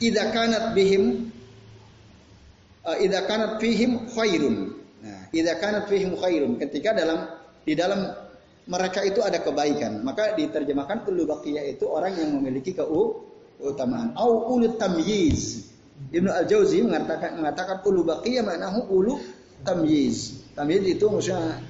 [0.00, 1.28] Idza kanat bihim
[2.84, 4.76] uh, idza kanat fihim khairun.
[5.00, 7.28] Nah, idza kanat fihim khairun ketika dalam
[7.64, 8.08] di dalam
[8.68, 10.04] mereka itu ada kebaikan.
[10.04, 14.16] Maka diterjemahkan ulu baqiyah itu orang yang memiliki keutamaan.
[14.16, 15.68] Au ulu tamyiz.
[16.08, 19.14] Ibnu Al-Jauzi mengatakan mengatakan ulu baqiyah maknahu ulu
[19.62, 20.48] tamyiz.
[20.56, 21.60] Tamyiz itu maksudnya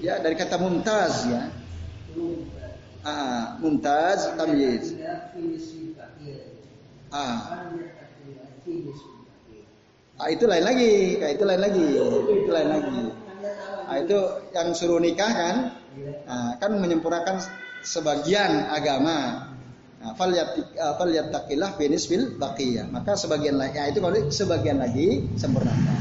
[0.00, 1.52] ya dari kata mumtaz ya.
[3.04, 4.96] Ah, mumtaz tamyiz.
[7.12, 7.68] Ah.
[10.14, 11.88] Ah itu lain lagi, kayak itu lain lagi,
[12.32, 13.00] itu lain lagi.
[13.84, 14.18] Ah itu
[14.56, 15.56] yang suruh nikah kan,
[16.26, 17.38] Nah, kan menyempurnakan
[17.86, 19.50] sebagian agama.
[20.04, 22.92] Nah, fal yattaqillah finis fil baqiyah.
[22.92, 25.96] Maka sebagian lagi, ya itu kalau sebagian lagi sempurnakan.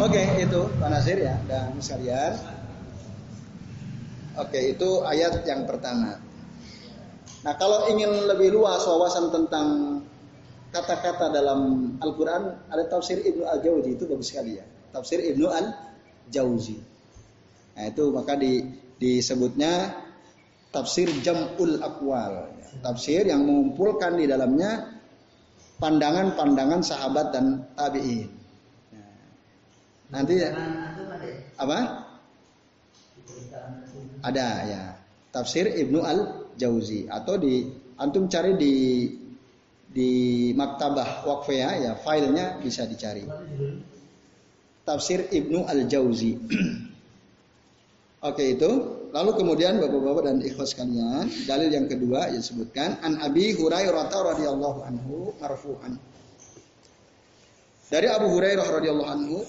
[0.00, 2.32] Oke, itu Pak Nasir ya dan sekalian.
[4.40, 6.16] Oke, itu ayat yang pertama.
[7.44, 10.00] Nah, kalau ingin lebih luas wawasan tentang
[10.72, 14.64] kata-kata dalam Al-Quran, ada tafsir Ibnu Al-Jauzi, itu bagus sekali ya.
[14.88, 16.80] Tafsir Ibnu Al-Jauzi.
[17.76, 18.64] Nah, itu maka di,
[18.96, 20.00] disebutnya
[20.72, 22.48] tafsir jamul akwal.
[22.80, 24.96] Tafsir yang mengumpulkan di dalamnya
[25.76, 28.32] pandangan-pandangan sahabat dan tabi'in.
[30.08, 30.40] Nanti
[31.60, 31.78] apa?
[34.24, 34.82] Ada ya.
[35.32, 37.64] Tafsir Ibnu Al Jauzi atau di
[37.96, 38.74] antum cari di
[39.92, 40.10] di
[40.56, 43.24] maktabah wakfia ya filenya bisa dicari.
[44.84, 46.36] Tafsir Ibnu Al Jauzi.
[48.28, 49.01] Oke itu.
[49.12, 54.80] Lalu kemudian bapak-bapak dan ikhlas kalian, dalil yang kedua yang disebutkan an Abi Hurairah radhiyallahu
[54.88, 56.00] anhu marfu'an.
[57.92, 59.44] Dari Abu Hurairah radhiyallahu anhu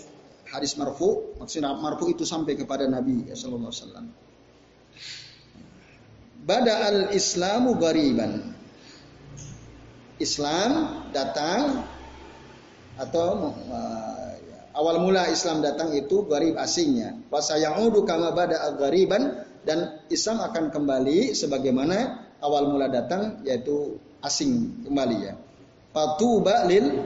[0.52, 4.06] hadis marfu, maksudnya marfu itu sampai kepada Nabi sallallahu alaihi wasallam.
[6.44, 8.52] Bada al-Islamu gariban.
[10.20, 11.88] Islam datang
[13.00, 14.32] atau uh,
[14.76, 17.16] awal mula Islam datang itu garib asingnya.
[17.32, 21.98] Wasayaudu kama bada al-gariban dan Islam akan kembali sebagaimana
[22.44, 25.34] awal mula datang yaitu asing kembali ya.
[25.96, 27.04] Fatuba lil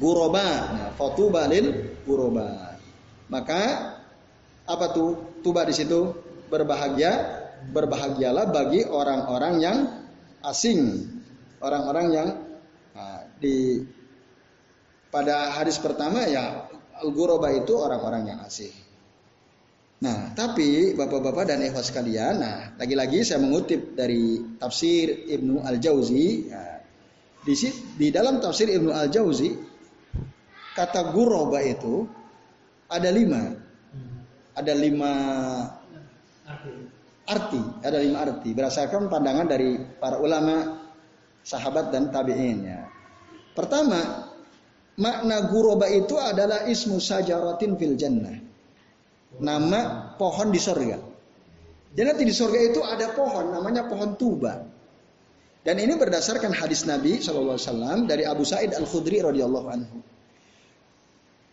[0.00, 0.48] guroba.
[0.72, 2.76] Nah, fatuba lil guroba.
[3.28, 3.62] Maka
[4.64, 6.12] apa tuh tuba di situ
[6.48, 9.78] berbahagia berbahagialah bagi orang-orang yang
[10.44, 11.08] asing,
[11.64, 12.28] orang-orang yang
[12.92, 13.80] nah, di
[15.08, 16.68] pada hadis pertama ya
[17.00, 18.83] al-ghuraba itu orang-orang yang asing.
[20.04, 26.44] Nah, tapi bapak-bapak dan ikhwas sekalian, nah lagi-lagi saya mengutip dari tafsir Ibnu Al Jauzi.
[26.44, 26.84] Ya,
[27.40, 27.54] di,
[27.96, 29.56] di dalam tafsir Ibnu Al Jauzi
[30.76, 32.04] kata guroba itu
[32.92, 33.56] ada lima,
[34.52, 35.12] ada lima
[37.24, 40.84] arti, ada lima arti berdasarkan pandangan dari para ulama,
[41.40, 42.92] sahabat dan tabi'in ya.
[43.56, 44.28] Pertama,
[45.00, 48.43] makna guroba itu adalah ismu sajaratin fil jannah.
[49.40, 50.98] Nama pohon di sorga.
[51.94, 54.62] Jadi di sorga itu ada pohon namanya pohon tuba.
[55.64, 59.96] Dan ini berdasarkan hadis Nabi SAW dari Abu Sa'id Al-Khudri radhiyallahu anhu.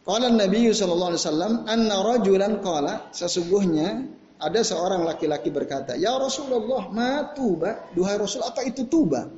[0.02, 4.04] Qala Nabi sallallahu alaihi anna rajulan qala sesungguhnya
[4.42, 9.30] ada seorang laki-laki berkata, "Ya Rasulullah, ma tuba?" Duhai Rasul, apa itu tuba?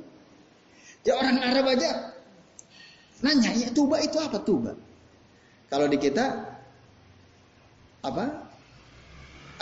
[1.04, 2.16] Ya orang Arab aja
[3.20, 4.72] nanya, "Ya tuba itu apa tuba?"
[5.68, 6.53] Kalau di kita
[8.04, 8.24] apa?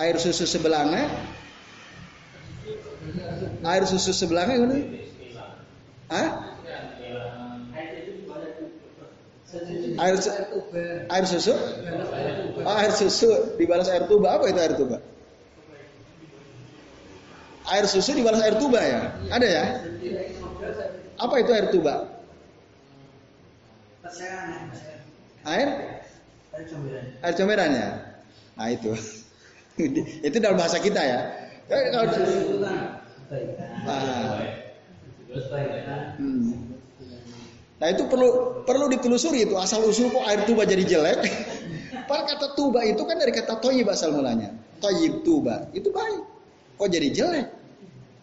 [0.03, 1.07] Air susu sebelanga
[3.63, 4.79] Air susu sebelanga gimana?
[6.11, 6.29] Hah?
[10.03, 10.15] Air,
[11.13, 11.55] air susu?
[12.67, 14.35] Oh, air susu dibalas air tuba.
[14.35, 14.99] Apa itu air tuba?
[17.73, 19.01] air susu dibalas air tuba ya?
[19.31, 19.65] Ada ya?
[21.23, 21.95] Apa itu air tuba?
[25.47, 25.69] Air?
[27.23, 28.12] Air comberan ya?
[28.57, 28.93] Nah itu.
[30.29, 31.21] itu dalam bahasa kita ya.
[33.89, 34.45] Ah.
[36.21, 36.77] Hmm.
[37.83, 41.19] Nah itu perlu perlu ditelusuri itu asal usul kok air tuba jadi jelek.
[42.09, 44.53] Padahal kata tuba itu kan dari kata toyib asal mulanya.
[44.79, 46.23] Toyib tuba itu baik.
[46.77, 47.47] Kok jadi jelek?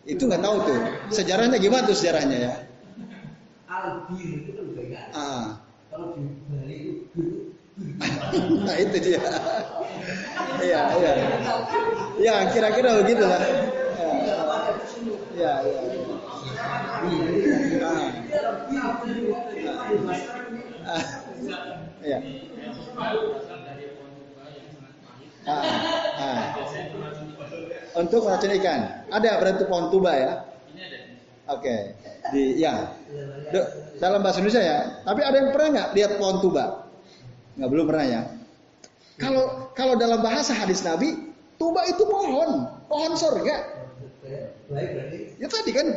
[0.06, 0.80] Itu nggak tahu tuh.
[1.12, 2.54] Sejarahnya gimana tuh sejarahnya ya?
[3.70, 5.48] Albir itu kan juga ah.
[5.90, 6.18] Kalau
[6.70, 7.24] itu
[8.68, 9.22] nah itu dia.
[10.60, 11.14] Iya, iya.
[12.20, 13.42] Ya, kira-kira begitu lah.
[15.40, 15.80] Ya, ya.
[20.90, 21.04] Ah.
[22.04, 22.20] Ya.
[25.48, 25.64] Ah.
[26.20, 26.44] Ah.
[27.98, 28.82] Untuk meracun ikan.
[29.10, 30.34] Ada berarti pohon tuba ya?
[31.50, 31.66] Oke.
[31.66, 31.82] Okay.
[32.30, 32.94] Di ya.
[33.98, 34.80] dalam bahasa Indonesia ya.
[35.02, 36.86] Tapi ada yang pernah nggak lihat pohon tuba?
[37.58, 38.22] Nggak belum pernah ya.
[39.20, 41.12] Kalau kalau dalam bahasa hadis Nabi,
[41.60, 43.56] tuba itu pohon, pohon surga.
[45.36, 45.88] Ya tadi kan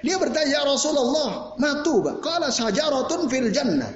[0.00, 2.16] dia bertanya ya Rasulullah, ma tuba?
[2.24, 3.92] Qala sajaratun fil jannah.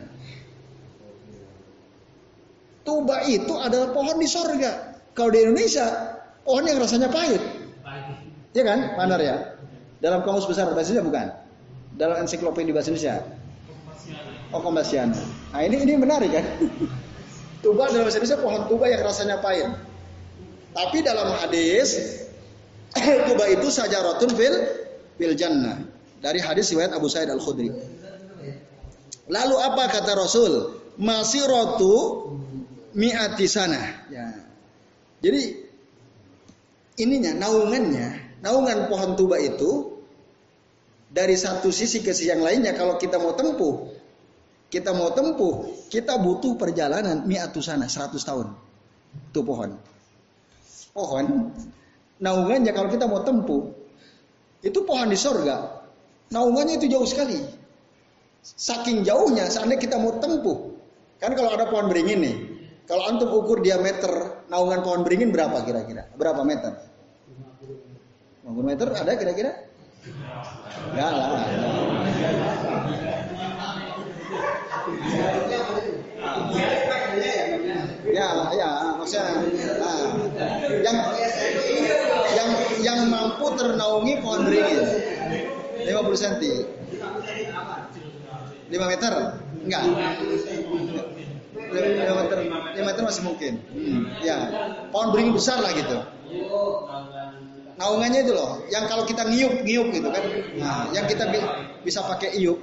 [2.85, 5.01] Tuba itu adalah pohon di surga.
[5.17, 7.41] Kalau di Indonesia, pohon yang rasanya pahit.
[8.51, 9.37] Iya kan, Panar ya?
[10.01, 11.27] Dalam kamus besar bahasa Indonesia bukan?
[11.95, 13.17] Dalam ensiklopedia bahasa Indonesia.
[14.51, 14.59] Oh.
[14.67, 16.45] Nah, ini ini menarik kan?
[17.61, 19.69] tuba dalam bahasa Indonesia pohon tuba yang rasanya pahit.
[20.71, 22.21] Tapi dalam hadis
[23.29, 24.55] tuba itu saja rotun fil
[25.21, 25.81] fil jannah.
[26.21, 27.73] Dari hadis riwayat Abu Sa'id Al-Khudri.
[29.31, 30.77] Lalu apa kata Rasul?
[31.01, 31.97] Masih rotu
[32.93, 34.05] mi'ati sana.
[34.13, 34.29] Ya.
[35.25, 35.65] Jadi
[37.01, 39.97] ininya naungannya, naungan pohon tuba itu
[41.09, 43.89] dari satu sisi ke sisi yang lainnya kalau kita mau tempuh,
[44.71, 48.47] kita mau tempuh, kita butuh perjalanan mi'atu sana 100 tahun.
[49.35, 49.75] Itu pohon.
[50.95, 51.51] Pohon
[52.23, 53.75] naungannya kalau kita mau tempuh
[54.63, 55.83] itu pohon di sorga.
[56.31, 57.43] Naungannya itu jauh sekali.
[58.41, 60.73] Saking jauhnya, seandainya kita mau tempuh,
[61.21, 62.37] kan kalau ada pohon beringin nih,
[62.89, 66.09] kalau antum ukur diameter naungan pohon beringin berapa kira-kira?
[66.15, 66.73] Berapa meter?
[68.47, 69.53] 50 meter ada kira-kira?
[70.95, 71.45] Enggak lah.
[78.11, 79.25] Ya, ya, maksudnya
[79.79, 79.99] nah,
[80.83, 80.97] yang
[82.35, 82.51] yang
[82.83, 84.83] yang mampu ternaungi pohon beringin
[85.87, 86.35] 50 cm.
[88.71, 89.13] 5 meter?
[89.67, 89.83] Enggak.
[91.71, 92.37] 5 meter,
[92.77, 93.53] 5 meter masih mungkin.
[93.71, 94.37] Hmm, ya,
[94.91, 95.99] pohon beringin besar lah gitu.
[97.81, 100.25] Naungannya itu loh, yang kalau kita ngiup ngiup gitu kan,
[100.61, 101.41] nah, yang kita bi
[101.81, 102.61] bisa pakai iup.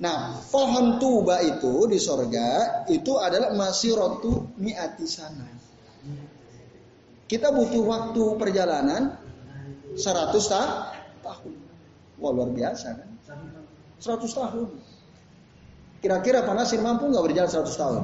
[0.00, 5.44] Nah, pohon tuba itu di sorga itu adalah masih rotu miati sana.
[7.28, 9.20] Kita butuh waktu perjalanan
[9.94, 10.32] 100
[11.20, 11.54] tahun.
[12.16, 13.08] Wah luar biasa kan?
[14.00, 14.68] 100 tahun.
[16.00, 18.02] Kira-kira Pak Nasir mampu nggak berjalan 100 tahun?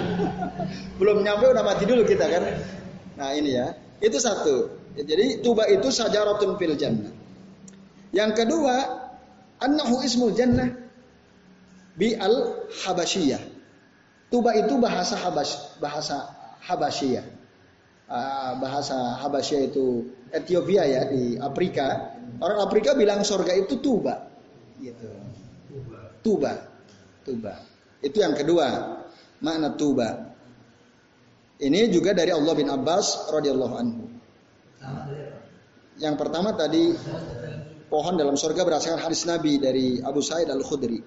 [0.98, 2.44] Belum nyampe udah mati dulu kita kan?
[3.14, 4.74] Nah ini ya, itu satu.
[4.98, 7.14] Jadi tuba itu sajaratun fil jannah.
[8.10, 8.99] Yang kedua,
[9.60, 10.72] annahu ismul jannah
[11.94, 13.40] bi al habasyiyah.
[14.30, 16.26] Tuba itu bahasa habas bahasa
[16.64, 17.40] habasyiyah.
[18.10, 20.02] Uh, bahasa Habasyah itu
[20.34, 22.18] Ethiopia ya di Afrika.
[22.42, 24.26] Orang Afrika bilang surga itu tuba.
[24.82, 25.06] Gitu.
[26.18, 26.58] Tuba.
[27.22, 27.54] Tuba.
[28.02, 28.98] Itu yang kedua,
[29.38, 30.34] makna tuba.
[31.62, 34.04] Ini juga dari Allah bin Abbas radhiyallahu anhu.
[36.00, 36.90] Yang pertama tadi
[37.90, 41.02] pohon dalam surga berdasarkan hadis Nabi dari Abu Sa'id Al Khudri.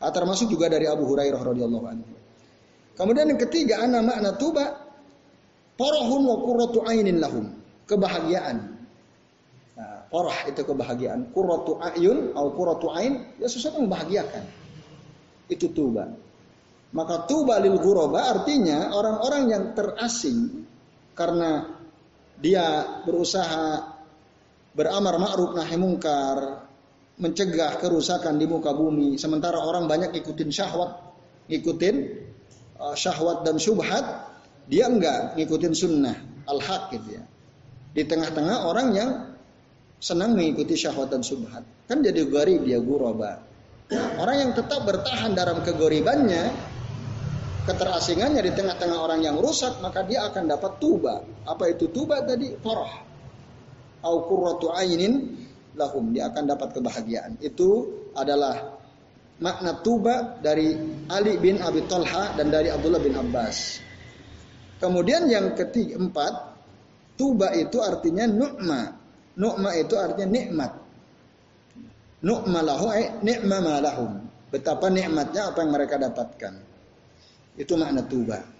[0.00, 2.12] Ah, termasuk juga dari Abu Hurairah radhiyallahu anhu.
[2.96, 4.74] Kemudian yang ketiga ana makna tuba
[5.76, 7.54] farahun wa qurratu ainin lahum.
[7.86, 8.56] Kebahagiaan.
[9.78, 11.30] Nah, farah itu kebahagiaan.
[11.30, 14.44] Qurratu ayun atau qurratu ain ya sesuatu yang membahagiakan.
[15.46, 16.10] Itu tuba.
[16.88, 20.64] Maka tuba lil ghuraba artinya orang-orang yang terasing
[21.12, 21.68] karena
[22.40, 23.97] dia berusaha
[24.78, 26.70] beramar ma'ruf nahi mungkar,
[27.18, 30.94] mencegah kerusakan di muka bumi, sementara orang banyak ikutin syahwat,
[31.50, 31.96] ngikutin
[32.78, 34.06] uh, syahwat dan syubhat,
[34.70, 36.14] dia enggak ngikutin sunnah
[36.46, 37.26] al-haq gitu ya.
[37.90, 39.10] Di tengah-tengah orang yang
[39.98, 43.42] senang mengikuti syahwat dan syubhat, kan jadi garib dia guraba.
[43.90, 46.54] Nah, orang yang tetap bertahan dalam kegoribannya,
[47.66, 51.26] keterasingannya di tengah-tengah orang yang rusak, maka dia akan dapat tuba.
[51.50, 52.54] Apa itu tuba tadi?
[52.62, 53.07] Farah.
[54.04, 55.34] Au qurratu ainin
[55.74, 56.10] lahum.
[56.14, 57.38] Dia akan dapat kebahagiaan.
[57.42, 58.78] Itu adalah
[59.38, 60.74] makna tuba dari
[61.10, 63.82] Ali bin Abi Thalha dan dari Abdullah bin Abbas.
[64.78, 66.32] Kemudian yang ketiga empat,
[67.18, 68.82] tuba itu artinya nu'ma.
[69.38, 70.72] Nu'ma itu artinya nikmat.
[72.22, 72.90] Nu'ma lahu
[73.22, 74.12] ni'ma ma lahum.
[74.48, 76.54] Betapa nikmatnya apa yang mereka dapatkan.
[77.58, 78.57] Itu makna tuba.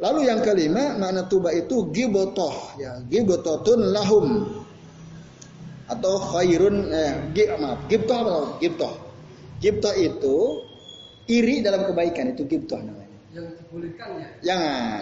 [0.00, 2.80] Lalu yang kelima makna tuba itu gibotoh.
[2.80, 4.48] Ya gibototun lahum.
[5.92, 7.12] Atau khairun eh,
[7.60, 8.34] maaf gibtoh apa
[8.64, 8.92] gibtoh.
[9.60, 10.36] Gibtoh itu
[11.28, 13.12] iri dalam kebaikan itu gibtoh namanya.
[13.30, 14.28] Yang dibolehkan ya?
[14.40, 14.98] Jangan.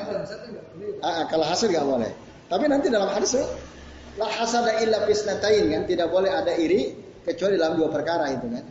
[0.99, 2.11] Ah, ah, kalau hasil nggak boleh.
[2.51, 3.39] Tapi nanti dalam hadis
[4.19, 5.83] la hasada illa fisnatain kan?
[5.87, 6.91] Tidak boleh ada iri
[7.23, 8.67] kecuali dalam dua perkara itu kan?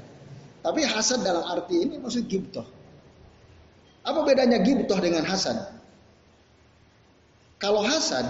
[0.60, 2.68] Tapi hasad dalam arti ini maksud gibtoh.
[4.04, 5.77] Apa bedanya gibtoh dengan hasan?
[7.58, 8.26] Kalau hasan,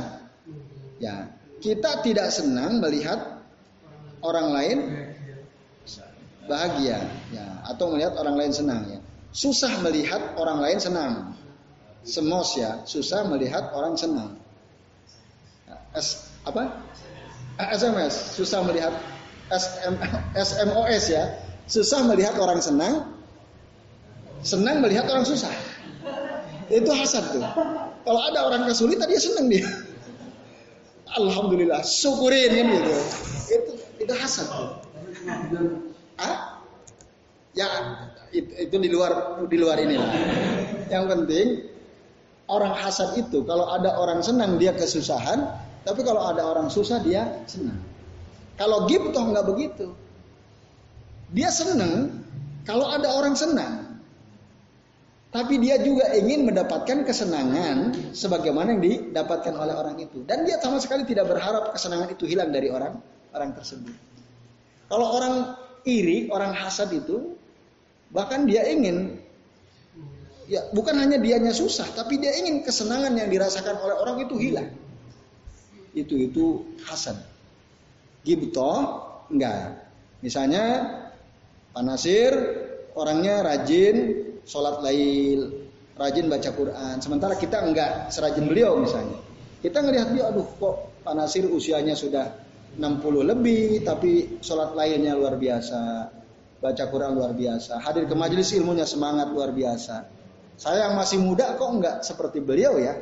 [1.04, 1.28] ya
[1.60, 3.44] kita tidak senang melihat
[4.24, 4.78] orang lain
[6.48, 7.04] bahagia,
[7.36, 9.00] ya atau melihat orang lain senang, ya.
[9.36, 11.14] Susah melihat orang lain senang.
[12.08, 14.40] Semos ya, susah melihat orang senang.
[15.92, 16.72] S apa?
[17.60, 18.96] SMS, susah melihat
[19.52, 19.94] SM,
[20.38, 21.24] SMOS ya,
[21.68, 23.12] susah melihat orang senang,
[24.46, 25.52] senang melihat orang susah.
[26.68, 27.44] Itu hasad tuh.
[28.04, 29.68] Kalau ada orang kesulitan dia senang dia.
[31.16, 32.94] Alhamdulillah, syukurin kan gitu.
[33.48, 33.72] Itu
[34.04, 34.70] itu hasad tuh.
[36.20, 36.60] Ah?
[37.58, 37.66] Ya
[38.36, 40.12] itu, itu di luar di luar ini lah.
[40.92, 41.48] Yang penting
[42.52, 45.48] orang hasad itu kalau ada orang senang dia kesusahan,
[45.88, 47.80] tapi kalau ada orang susah dia senang.
[48.60, 49.96] Kalau gibtoh nggak begitu.
[51.32, 52.24] Dia senang
[52.68, 53.87] kalau ada orang senang.
[55.28, 60.24] Tapi dia juga ingin mendapatkan kesenangan sebagaimana yang didapatkan oleh orang itu.
[60.24, 62.96] Dan dia sama sekali tidak berharap kesenangan itu hilang dari orang
[63.36, 63.92] orang tersebut.
[64.88, 67.36] Kalau orang iri, orang hasad itu,
[68.16, 69.20] bahkan dia ingin,
[70.48, 74.72] ya bukan hanya dianya susah, tapi dia ingin kesenangan yang dirasakan oleh orang itu hilang.
[75.92, 77.20] Itu itu hasad.
[78.24, 79.92] Gibto enggak.
[80.24, 80.88] Misalnya
[81.76, 82.32] Pak Nasir
[82.96, 85.68] orangnya rajin sholat lail,
[86.00, 86.96] rajin baca Quran.
[87.04, 89.20] Sementara kita enggak serajin beliau misalnya.
[89.60, 92.32] Kita ngelihat dia, aduh kok Pak Nasir usianya sudah
[92.80, 96.14] 60 lebih, tapi sholat lainnya luar biasa.
[96.58, 97.78] Baca Quran luar biasa.
[97.84, 100.10] Hadir ke majelis ilmunya semangat luar biasa.
[100.58, 102.98] Saya yang masih muda kok enggak seperti beliau ya.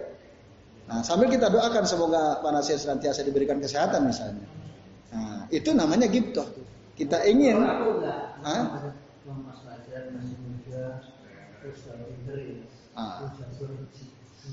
[0.91, 4.43] Nah sambil kita doakan semoga Pak Nasir senantiasa diberikan kesehatan misalnya.
[5.15, 6.43] Nah itu namanya gitu.
[6.99, 7.63] Kita ingin.
[8.43, 8.91] Hah?
[12.95, 13.27] Ah.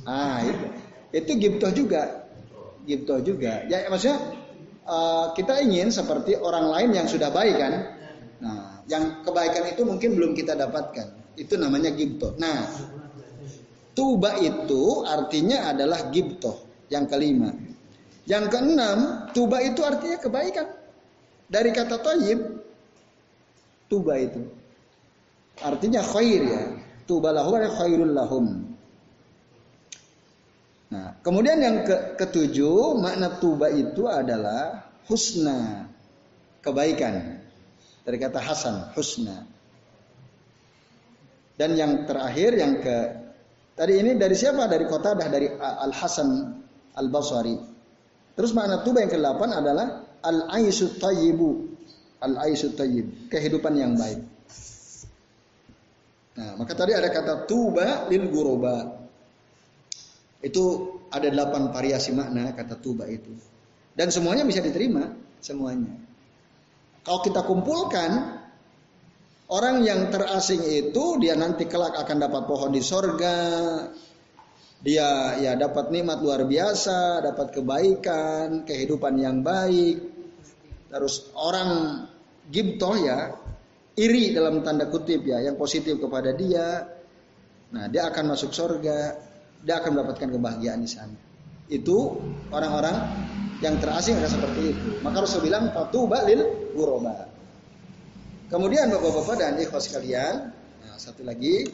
[0.08, 0.66] ah itu
[1.12, 2.26] itu giptoh juga.
[2.82, 3.62] Giptoh juga.
[3.70, 4.18] Ya maksudnya
[4.88, 7.72] uh, kita ingin seperti orang lain yang sudah baik kan?
[8.42, 11.38] Nah yang kebaikan itu mungkin belum kita dapatkan.
[11.38, 12.68] Itu namanya giptoh nah
[13.92, 17.54] tuba itu artinya adalah giptoh yang kelima.
[18.26, 20.66] Yang keenam tuba itu artinya kebaikan.
[21.46, 22.40] Dari kata toyib
[23.86, 24.40] tuba itu.
[25.60, 26.62] Artinya khair ya
[27.12, 28.72] tuba lahum khairul lahum.
[30.88, 35.92] Nah, kemudian yang ke ketujuh makna tuba itu adalah husna,
[36.64, 37.44] kebaikan.
[38.02, 39.44] Dari kata hasan, husna.
[41.52, 42.96] Dan yang terakhir yang ke
[43.76, 44.64] tadi ini dari siapa?
[44.68, 46.28] Dari kota dah dari Al Hasan
[46.96, 47.56] Al Basri.
[48.32, 49.86] Terus makna tuba yang ke-8 adalah
[50.24, 51.76] al aisyu tayyibu.
[52.24, 54.31] Al aisyu tayyib, kehidupan yang baik.
[56.32, 59.04] Nah, maka tadi ada kata tuba lil guroba.
[60.42, 63.30] Itu ada delapan variasi makna kata tuba itu.
[63.92, 65.12] Dan semuanya bisa diterima,
[65.44, 65.92] semuanya.
[67.04, 68.40] Kalau kita kumpulkan
[69.52, 73.38] orang yang terasing itu dia nanti kelak akan dapat pohon di sorga,
[74.82, 80.00] dia ya dapat nikmat luar biasa, dapat kebaikan, kehidupan yang baik.
[80.88, 82.02] Terus orang
[82.48, 83.36] gibtoh ya,
[83.96, 86.88] iri dalam tanda kutip ya, yang positif kepada dia.
[87.72, 89.16] Nah, dia akan masuk surga,
[89.64, 91.16] dia akan mendapatkan kebahagiaan di sana.
[91.72, 92.20] Itu
[92.52, 92.96] orang-orang
[93.64, 94.88] yang terasing akan seperti itu.
[95.00, 97.28] Maka Rasul bilang fatuba lil guroba.
[98.52, 100.52] Kemudian Bapak-bapak dan ikhwas sekalian,
[100.84, 101.64] nah, satu lagi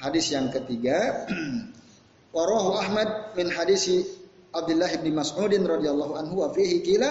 [0.00, 1.28] hadis yang ketiga
[2.34, 4.04] Warahu Ahmad min hadisi
[4.52, 7.10] Abdullah bin Mas'udin radhiyallahu anhu wa fihi kila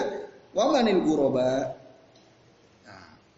[0.54, 1.74] wa manil guroba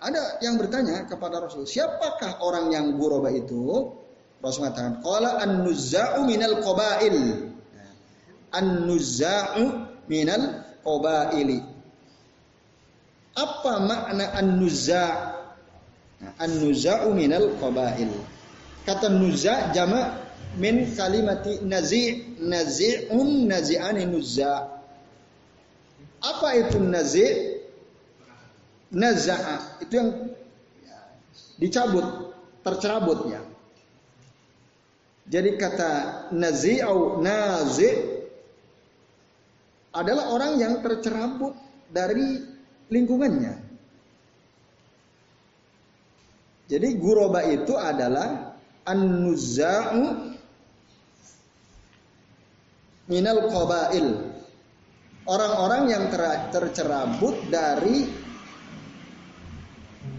[0.07, 3.91] ada yang bertanya kepada Rasul, siapakah orang yang guroba itu?
[4.39, 7.19] Rasul mengatakan, "Qala an-nuzza'u minal qabail."
[8.55, 9.63] An-nuzza'u
[10.07, 11.59] minal qabaili.
[13.35, 15.35] Apa makna an-nuzza'?
[16.39, 18.15] An-nuzza'u minal qabail.
[18.87, 20.23] Kata nuzza' jama'
[20.55, 24.63] min kalimati nazi' nazi'un nazi'ani nuzza'.
[26.23, 27.56] Apa itu nazi'?
[28.93, 30.11] Naza'a itu yang
[31.59, 32.07] dicabut,
[32.62, 33.43] tercerabut ya.
[35.26, 35.91] Jadi kata
[36.39, 37.91] nazi au nazi
[39.91, 41.57] adalah orang yang tercerabut
[41.91, 42.47] dari
[42.93, 43.66] lingkungannya.
[46.66, 48.55] Jadi guroba itu adalah
[48.87, 50.03] an-nuzza'u
[53.11, 54.07] minal qabail.
[55.26, 56.22] Orang-orang yang ter
[56.55, 58.26] tercerabut dari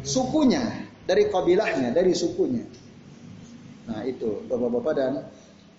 [0.03, 0.61] sukunya,
[1.07, 2.65] dari kabilahnya, dari sukunya.
[3.87, 5.13] Nah itu bapak-bapak dan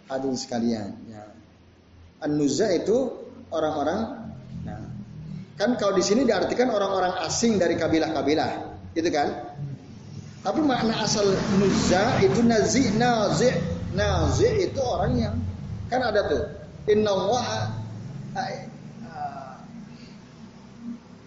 [0.09, 0.89] hadirin sekalian.
[1.13, 1.29] Ya.
[2.25, 3.13] An-Nuzza itu
[3.53, 4.33] orang-orang.
[4.65, 4.81] Nah,
[5.61, 8.51] kan kalau di sini diartikan orang-orang asing dari kabilah-kabilah,
[8.97, 9.55] gitu kan?
[10.43, 11.29] Tapi makna asal
[11.61, 13.53] Nuzza itu nazi, nazi,
[13.93, 15.35] nazi itu orang yang
[15.93, 16.43] kan ada tuh.
[16.89, 17.47] Inna Allah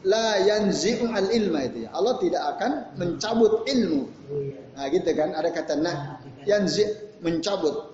[0.03, 1.89] la yanzi'u al ilma itu ya.
[1.93, 4.01] Allah tidak akan mencabut ilmu.
[4.77, 6.85] Nah gitu kan ada kata nah yanzi
[7.21, 7.93] mencabut.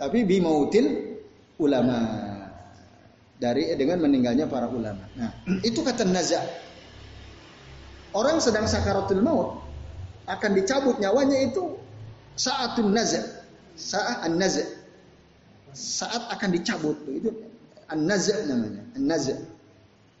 [0.00, 1.16] Tapi bimautil
[1.60, 1.98] ulama
[3.40, 5.04] dari dengan meninggalnya para ulama.
[5.16, 5.32] Nah,
[5.68, 6.40] itu kata naza.
[8.16, 9.60] Orang sedang sakaratul maut
[10.26, 11.76] akan dicabut nyawanya itu
[12.36, 13.40] saatun naza.
[13.80, 14.64] Saat an-naza.
[15.72, 17.32] Saat akan dicabut itu
[17.88, 18.84] an-naza namanya.
[18.92, 19.40] An-naza.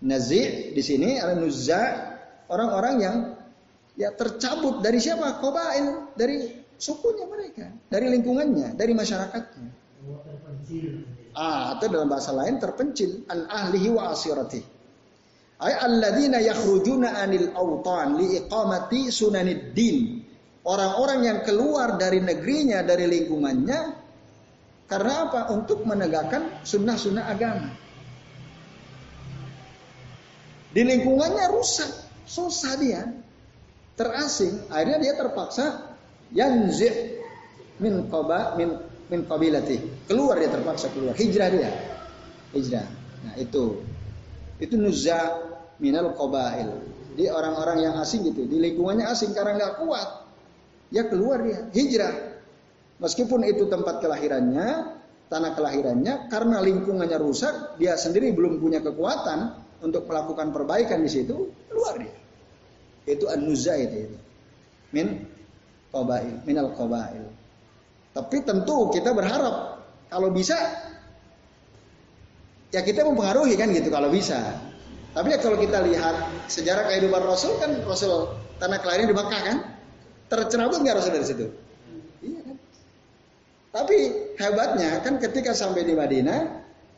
[0.00, 1.82] Nazi di sini adalah nuzza
[2.48, 3.16] orang-orang yang
[4.00, 5.36] ya tercabut dari siapa?
[5.44, 6.48] Kobail dari
[6.80, 9.68] sukunya mereka, dari lingkungannya, dari masyarakatnya.
[11.36, 14.60] Ah, atau dalam bahasa lain terpencil an ahlihi wa asirati.
[15.60, 20.24] Ay alladzina yakhrujuna anil autan li iqamati sunanid din.
[20.64, 23.80] Orang-orang yang keluar dari negerinya, dari lingkungannya
[24.90, 25.40] karena apa?
[25.54, 27.70] Untuk menegakkan sunnah-sunnah agama.
[30.70, 32.10] Di lingkungannya rusak.
[32.30, 33.02] susah dia,
[33.98, 34.70] terasing.
[34.70, 35.98] Akhirnya dia terpaksa
[36.30, 37.18] yanzi
[37.82, 38.78] min qaba min
[39.10, 40.06] min qabilati.
[40.06, 41.70] Keluar dia terpaksa keluar, hijrah dia.
[42.54, 42.86] Hijrah.
[43.26, 43.82] Nah, itu.
[44.62, 45.42] Itu nuzza
[45.82, 46.70] minal qabail.
[47.18, 50.08] Di orang-orang yang asing gitu, di lingkungannya asing karena nggak kuat.
[50.94, 52.14] Ya keluar dia, hijrah.
[53.02, 54.94] Meskipun itu tempat kelahirannya,
[55.26, 61.52] tanah kelahirannya, karena lingkungannya rusak, dia sendiri belum punya kekuatan untuk melakukan perbaikan di situ,
[61.68, 62.14] keluar dia.
[63.08, 64.12] Itu an-nuzza itu.
[64.92, 65.24] Min
[65.90, 67.26] qabail, minal qabail.
[68.10, 69.78] Tapi tentu kita berharap
[70.10, 70.58] kalau bisa
[72.74, 74.58] ya kita mempengaruhi kan gitu kalau bisa.
[75.10, 78.30] Tapi ya kalau kita lihat sejarah kehidupan Rasul kan Rasul
[78.62, 79.56] tanah kelahiran di Makkah kan
[80.30, 81.46] tercerabut nggak Rasul dari situ?
[82.22, 82.56] Iya kan.
[83.70, 83.96] Tapi
[84.38, 86.40] hebatnya kan ketika sampai di Madinah,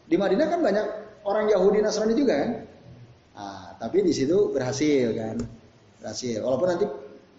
[0.09, 0.87] di Madinah kan banyak
[1.25, 2.51] orang Yahudi Nasrani juga kan.
[3.83, 5.43] Tapi di situ berhasil kan,
[5.99, 6.39] berhasil.
[6.39, 6.87] Walaupun nanti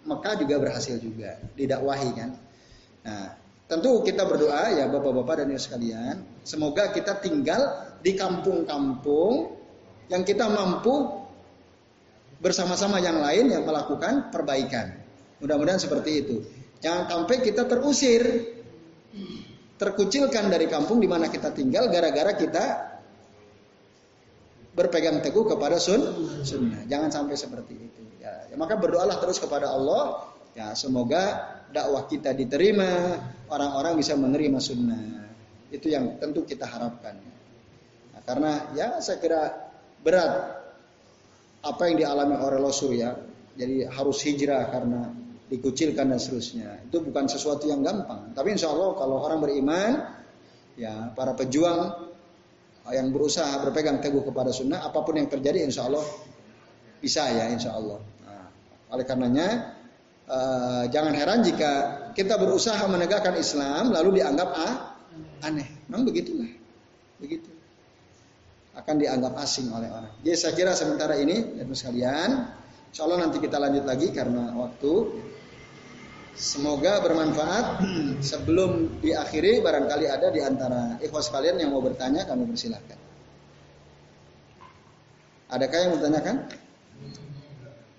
[0.04, 2.30] Mekah juga berhasil juga didakwahi kan.
[3.08, 3.32] Nah,
[3.64, 9.56] tentu kita berdoa ya bapak-bapak dan ibu sekalian, semoga kita tinggal di kampung-kampung
[10.12, 11.24] yang kita mampu
[12.44, 15.00] bersama-sama yang lain yang melakukan perbaikan.
[15.40, 16.44] Mudah-mudahan seperti itu.
[16.84, 18.20] Jangan sampai kita terusir,
[19.80, 22.93] terkucilkan dari kampung di mana kita tinggal gara-gara kita
[24.74, 26.02] berpegang teguh kepada sun,
[26.42, 26.82] sunnah.
[26.90, 28.02] Jangan sampai seperti itu.
[28.18, 30.28] Ya, ya, maka berdoalah terus kepada Allah.
[30.54, 33.18] Ya, semoga dakwah kita diterima,
[33.50, 35.30] orang-orang bisa menerima sunnah.
[35.70, 37.18] Itu yang tentu kita harapkan.
[38.14, 39.42] Nah, karena ya saya kira
[40.02, 40.62] berat
[41.64, 43.14] apa yang dialami oleh Rasul ya.
[43.54, 45.10] Jadi harus hijrah karena
[45.50, 46.86] dikucilkan dan seterusnya.
[46.90, 48.34] Itu bukan sesuatu yang gampang.
[48.34, 49.90] Tapi insya Allah kalau orang beriman,
[50.74, 52.13] ya para pejuang
[52.92, 56.04] yang berusaha berpegang teguh kepada sunnah, apa pun yang terjadi insya Allah
[57.00, 58.00] bisa ya insya Allah.
[58.00, 58.46] Nah,
[58.92, 59.48] oleh karenanya
[60.28, 61.72] uh, jangan heran jika
[62.12, 64.74] kita berusaha menegakkan Islam lalu dianggap ah,
[65.48, 65.68] aneh.
[65.88, 66.48] Memang begitulah.
[67.20, 67.54] Begitu
[68.74, 70.10] akan dianggap asing oleh orang.
[70.26, 72.30] Jadi saya kira sementara ini, dan sekalian,
[72.90, 74.92] insya Allah nanti kita lanjut lagi karena waktu.
[76.34, 77.82] Semoga bermanfaat.
[78.30, 82.98] Sebelum diakhiri, barangkali ada di antara ikhwas kalian yang mau bertanya, kami persilahkan.
[85.54, 86.36] Adakah yang bertanyakan?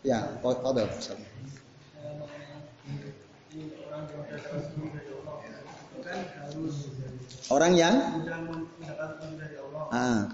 [0.04, 0.92] Ya, Fadol.
[7.50, 7.96] Orang yang
[9.90, 10.30] ah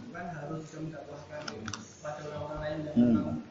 [2.95, 3.41] hmm.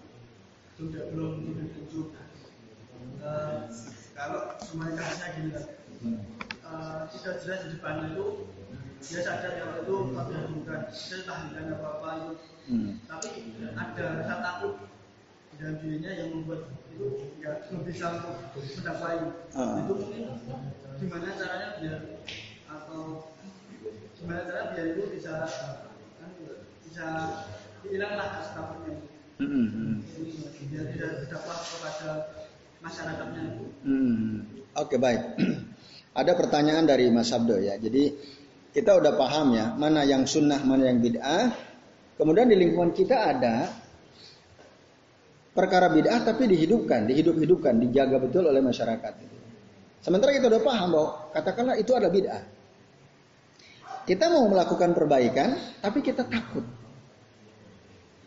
[4.20, 5.64] Kalau semuanya kasusnya gini kan,
[6.68, 8.26] uh, tidak jelas di depan itu
[9.00, 12.32] dia sadar yang itu tidak bukan saya tahlilan apa apa itu,
[12.68, 12.90] hmm.
[13.08, 13.28] tapi
[13.72, 14.74] ada rasa takut
[15.56, 18.06] dalam dirinya yang membuat itu nggak bisa
[18.52, 19.20] mendakwai.
[19.56, 19.88] Uh.
[19.88, 20.24] Itu mungkin
[21.00, 21.98] gimana caranya biar
[22.68, 23.32] atau
[24.20, 25.48] gimana cara biar itu bisa
[26.84, 27.06] bisa
[27.88, 28.94] hilanglah rasa takutnya.
[29.40, 30.04] Hmm.
[30.68, 32.10] Biar tidak berdampak kepada
[32.80, 33.42] masyarakatnya.
[33.84, 34.44] Hmm.
[34.76, 35.22] Oke okay, baik.
[36.20, 37.78] Ada pertanyaan dari Mas Abdo ya.
[37.78, 38.12] Jadi
[38.70, 41.50] kita udah paham ya mana yang sunnah mana yang bid'ah.
[42.18, 43.64] Kemudian di lingkungan kita ada
[45.56, 49.12] perkara bid'ah tapi dihidupkan, dihidup-hidupkan, dijaga betul oleh masyarakat.
[50.04, 52.42] Sementara kita udah paham bahwa katakanlah itu adalah bid'ah.
[54.04, 56.64] Kita mau melakukan perbaikan, tapi kita takut.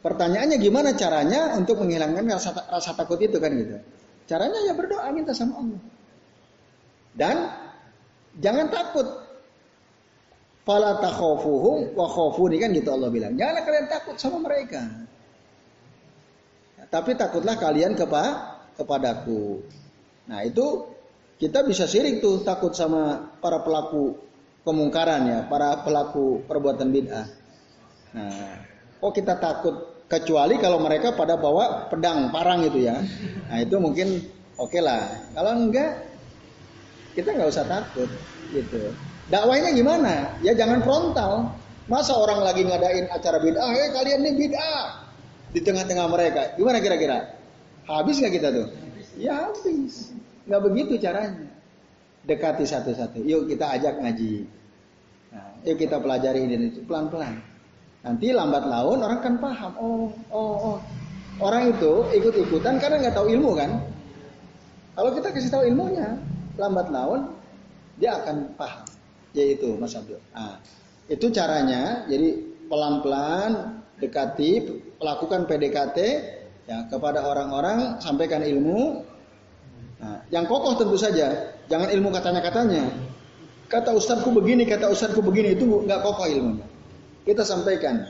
[0.04, 3.78] Pertanyaannya gimana caranya untuk menghilangkan rasa, rasa takut itu kan gitu.
[4.24, 5.82] Caranya ya berdoa minta sama Allah.
[7.14, 7.38] Dan
[8.40, 9.08] jangan takut.
[10.64, 13.36] Fala takhafuhum wa khafuni kan gitu Allah bilang.
[13.36, 14.80] Janganlah kalian takut sama mereka.
[16.88, 18.24] Tapi takutlah kalian kepa
[18.80, 19.60] kepadaku.
[20.32, 20.88] Nah itu
[21.36, 24.16] kita bisa sirik tuh takut sama para pelaku
[24.64, 27.28] kemungkaran ya, para pelaku perbuatan bid'ah.
[28.16, 28.56] Nah,
[29.04, 33.02] oh kita takut kecuali kalau mereka pada bawa pedang parang itu ya.
[33.50, 34.22] Nah itu mungkin
[34.62, 35.10] oke okay lah.
[35.34, 36.06] Kalau enggak
[37.18, 38.10] kita nggak usah takut
[38.54, 38.94] gitu.
[39.34, 40.38] Dakwahnya gimana?
[40.46, 41.50] Ya jangan frontal.
[41.90, 43.74] Masa orang lagi ngadain acara bid'ah?
[43.74, 45.10] Eh kalian nih bid'ah.
[45.52, 46.42] Di tengah-tengah mereka.
[46.56, 47.34] Gimana kira-kira?
[47.90, 48.68] Habis nggak kita tuh?
[49.18, 50.14] Ya habis.
[50.46, 51.50] Nggak begitu caranya.
[52.24, 53.20] Dekati satu-satu.
[53.26, 54.48] Yuk kita ajak ngaji.
[55.36, 56.72] Nah, yuk kita pelajari ini.
[56.88, 57.53] Pelan-pelan
[58.04, 59.72] Nanti lambat laun orang kan paham.
[59.80, 60.78] Oh, oh, oh.
[61.40, 63.80] Orang itu ikut-ikutan karena nggak tahu ilmu kan.
[64.94, 66.20] Kalau kita kasih tahu ilmunya,
[66.60, 67.34] lambat laun
[67.98, 68.86] dia akan paham.
[69.34, 70.22] Yaitu Mas Abdul.
[70.36, 70.62] Nah,
[71.10, 72.06] itu caranya.
[72.06, 72.38] Jadi
[72.70, 75.98] pelan-pelan dekati, lakukan PDKT
[76.64, 79.04] Ya, kepada orang-orang sampaikan ilmu.
[80.00, 82.88] Nah, yang kokoh tentu saja, jangan ilmu katanya-katanya.
[83.68, 86.64] Kata ustadku begini, kata ustadku begini itu nggak kokoh ilmunya.
[87.24, 88.04] Kita sampaikan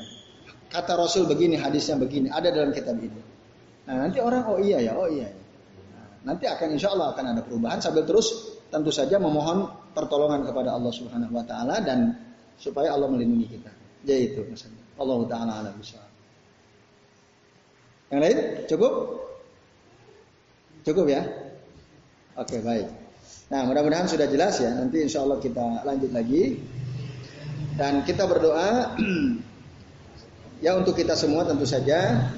[0.73, 3.21] kata Rasul begini, hadisnya begini, ada dalam kitab ini.
[3.85, 5.29] Nah, nanti orang oh iya ya, oh iya.
[5.29, 5.31] Ya.
[5.93, 10.73] Nah, nanti akan insya Allah akan ada perubahan sambil terus tentu saja memohon pertolongan kepada
[10.73, 12.17] Allah Subhanahu Wa Taala dan
[12.57, 13.71] supaya Allah melindungi kita.
[14.01, 14.83] Jadi itu maksudnya.
[14.93, 15.75] Allah Taala alam
[18.13, 18.37] Yang lain
[18.69, 18.93] cukup?
[20.85, 21.21] Cukup ya?
[22.37, 22.89] Oke baik.
[23.53, 24.73] Nah mudah-mudahan sudah jelas ya.
[24.73, 26.57] Nanti insya Allah kita lanjut lagi.
[27.73, 28.93] Dan kita berdoa
[30.65, 32.29] ya untuk kita semua tentu saja.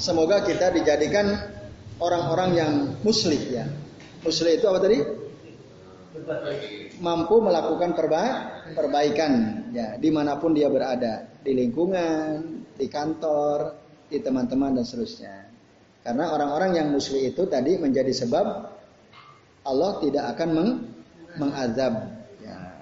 [0.00, 1.34] Semoga kita dijadikan
[2.00, 2.72] orang-orang yang
[3.04, 3.68] muslim ya.
[4.24, 4.98] Muslim itu apa tadi?
[7.00, 8.22] Mampu melakukan perba
[8.74, 13.78] perbaikan ya di mana pun dia berada di lingkungan, di kantor,
[14.10, 15.36] di teman-teman dan seterusnya.
[16.00, 18.46] Karena orang-orang yang muslim itu tadi menjadi sebab
[19.64, 20.70] Allah tidak akan meng
[21.38, 22.19] mengazab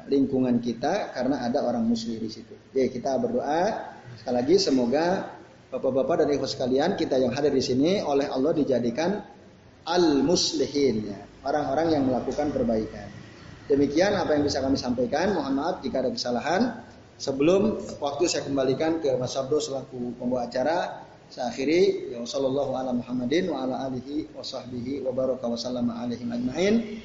[0.08, 2.56] lingkungan kita karena ada orang muslim di situ.
[2.72, 5.36] Jadi kita berdoa sekali lagi semoga
[5.68, 9.20] bapak-bapak dan ibu sekalian kita yang hadir di sini oleh Allah dijadikan
[9.84, 11.12] al-muslihin
[11.44, 13.08] orang-orang yang melakukan perbaikan.
[13.68, 15.36] Demikian apa yang bisa kami sampaikan.
[15.36, 16.62] Mohon maaf jika ada kesalahan.
[17.20, 21.04] Sebelum waktu saya kembalikan ke Mas Abdo selaku pembawa acara.
[21.28, 26.00] Saya akhiri ya sallallahu ala Muhammadin wa ala alihi wa sahbihi wa baraka wa sallama
[26.08, 27.04] ajmain.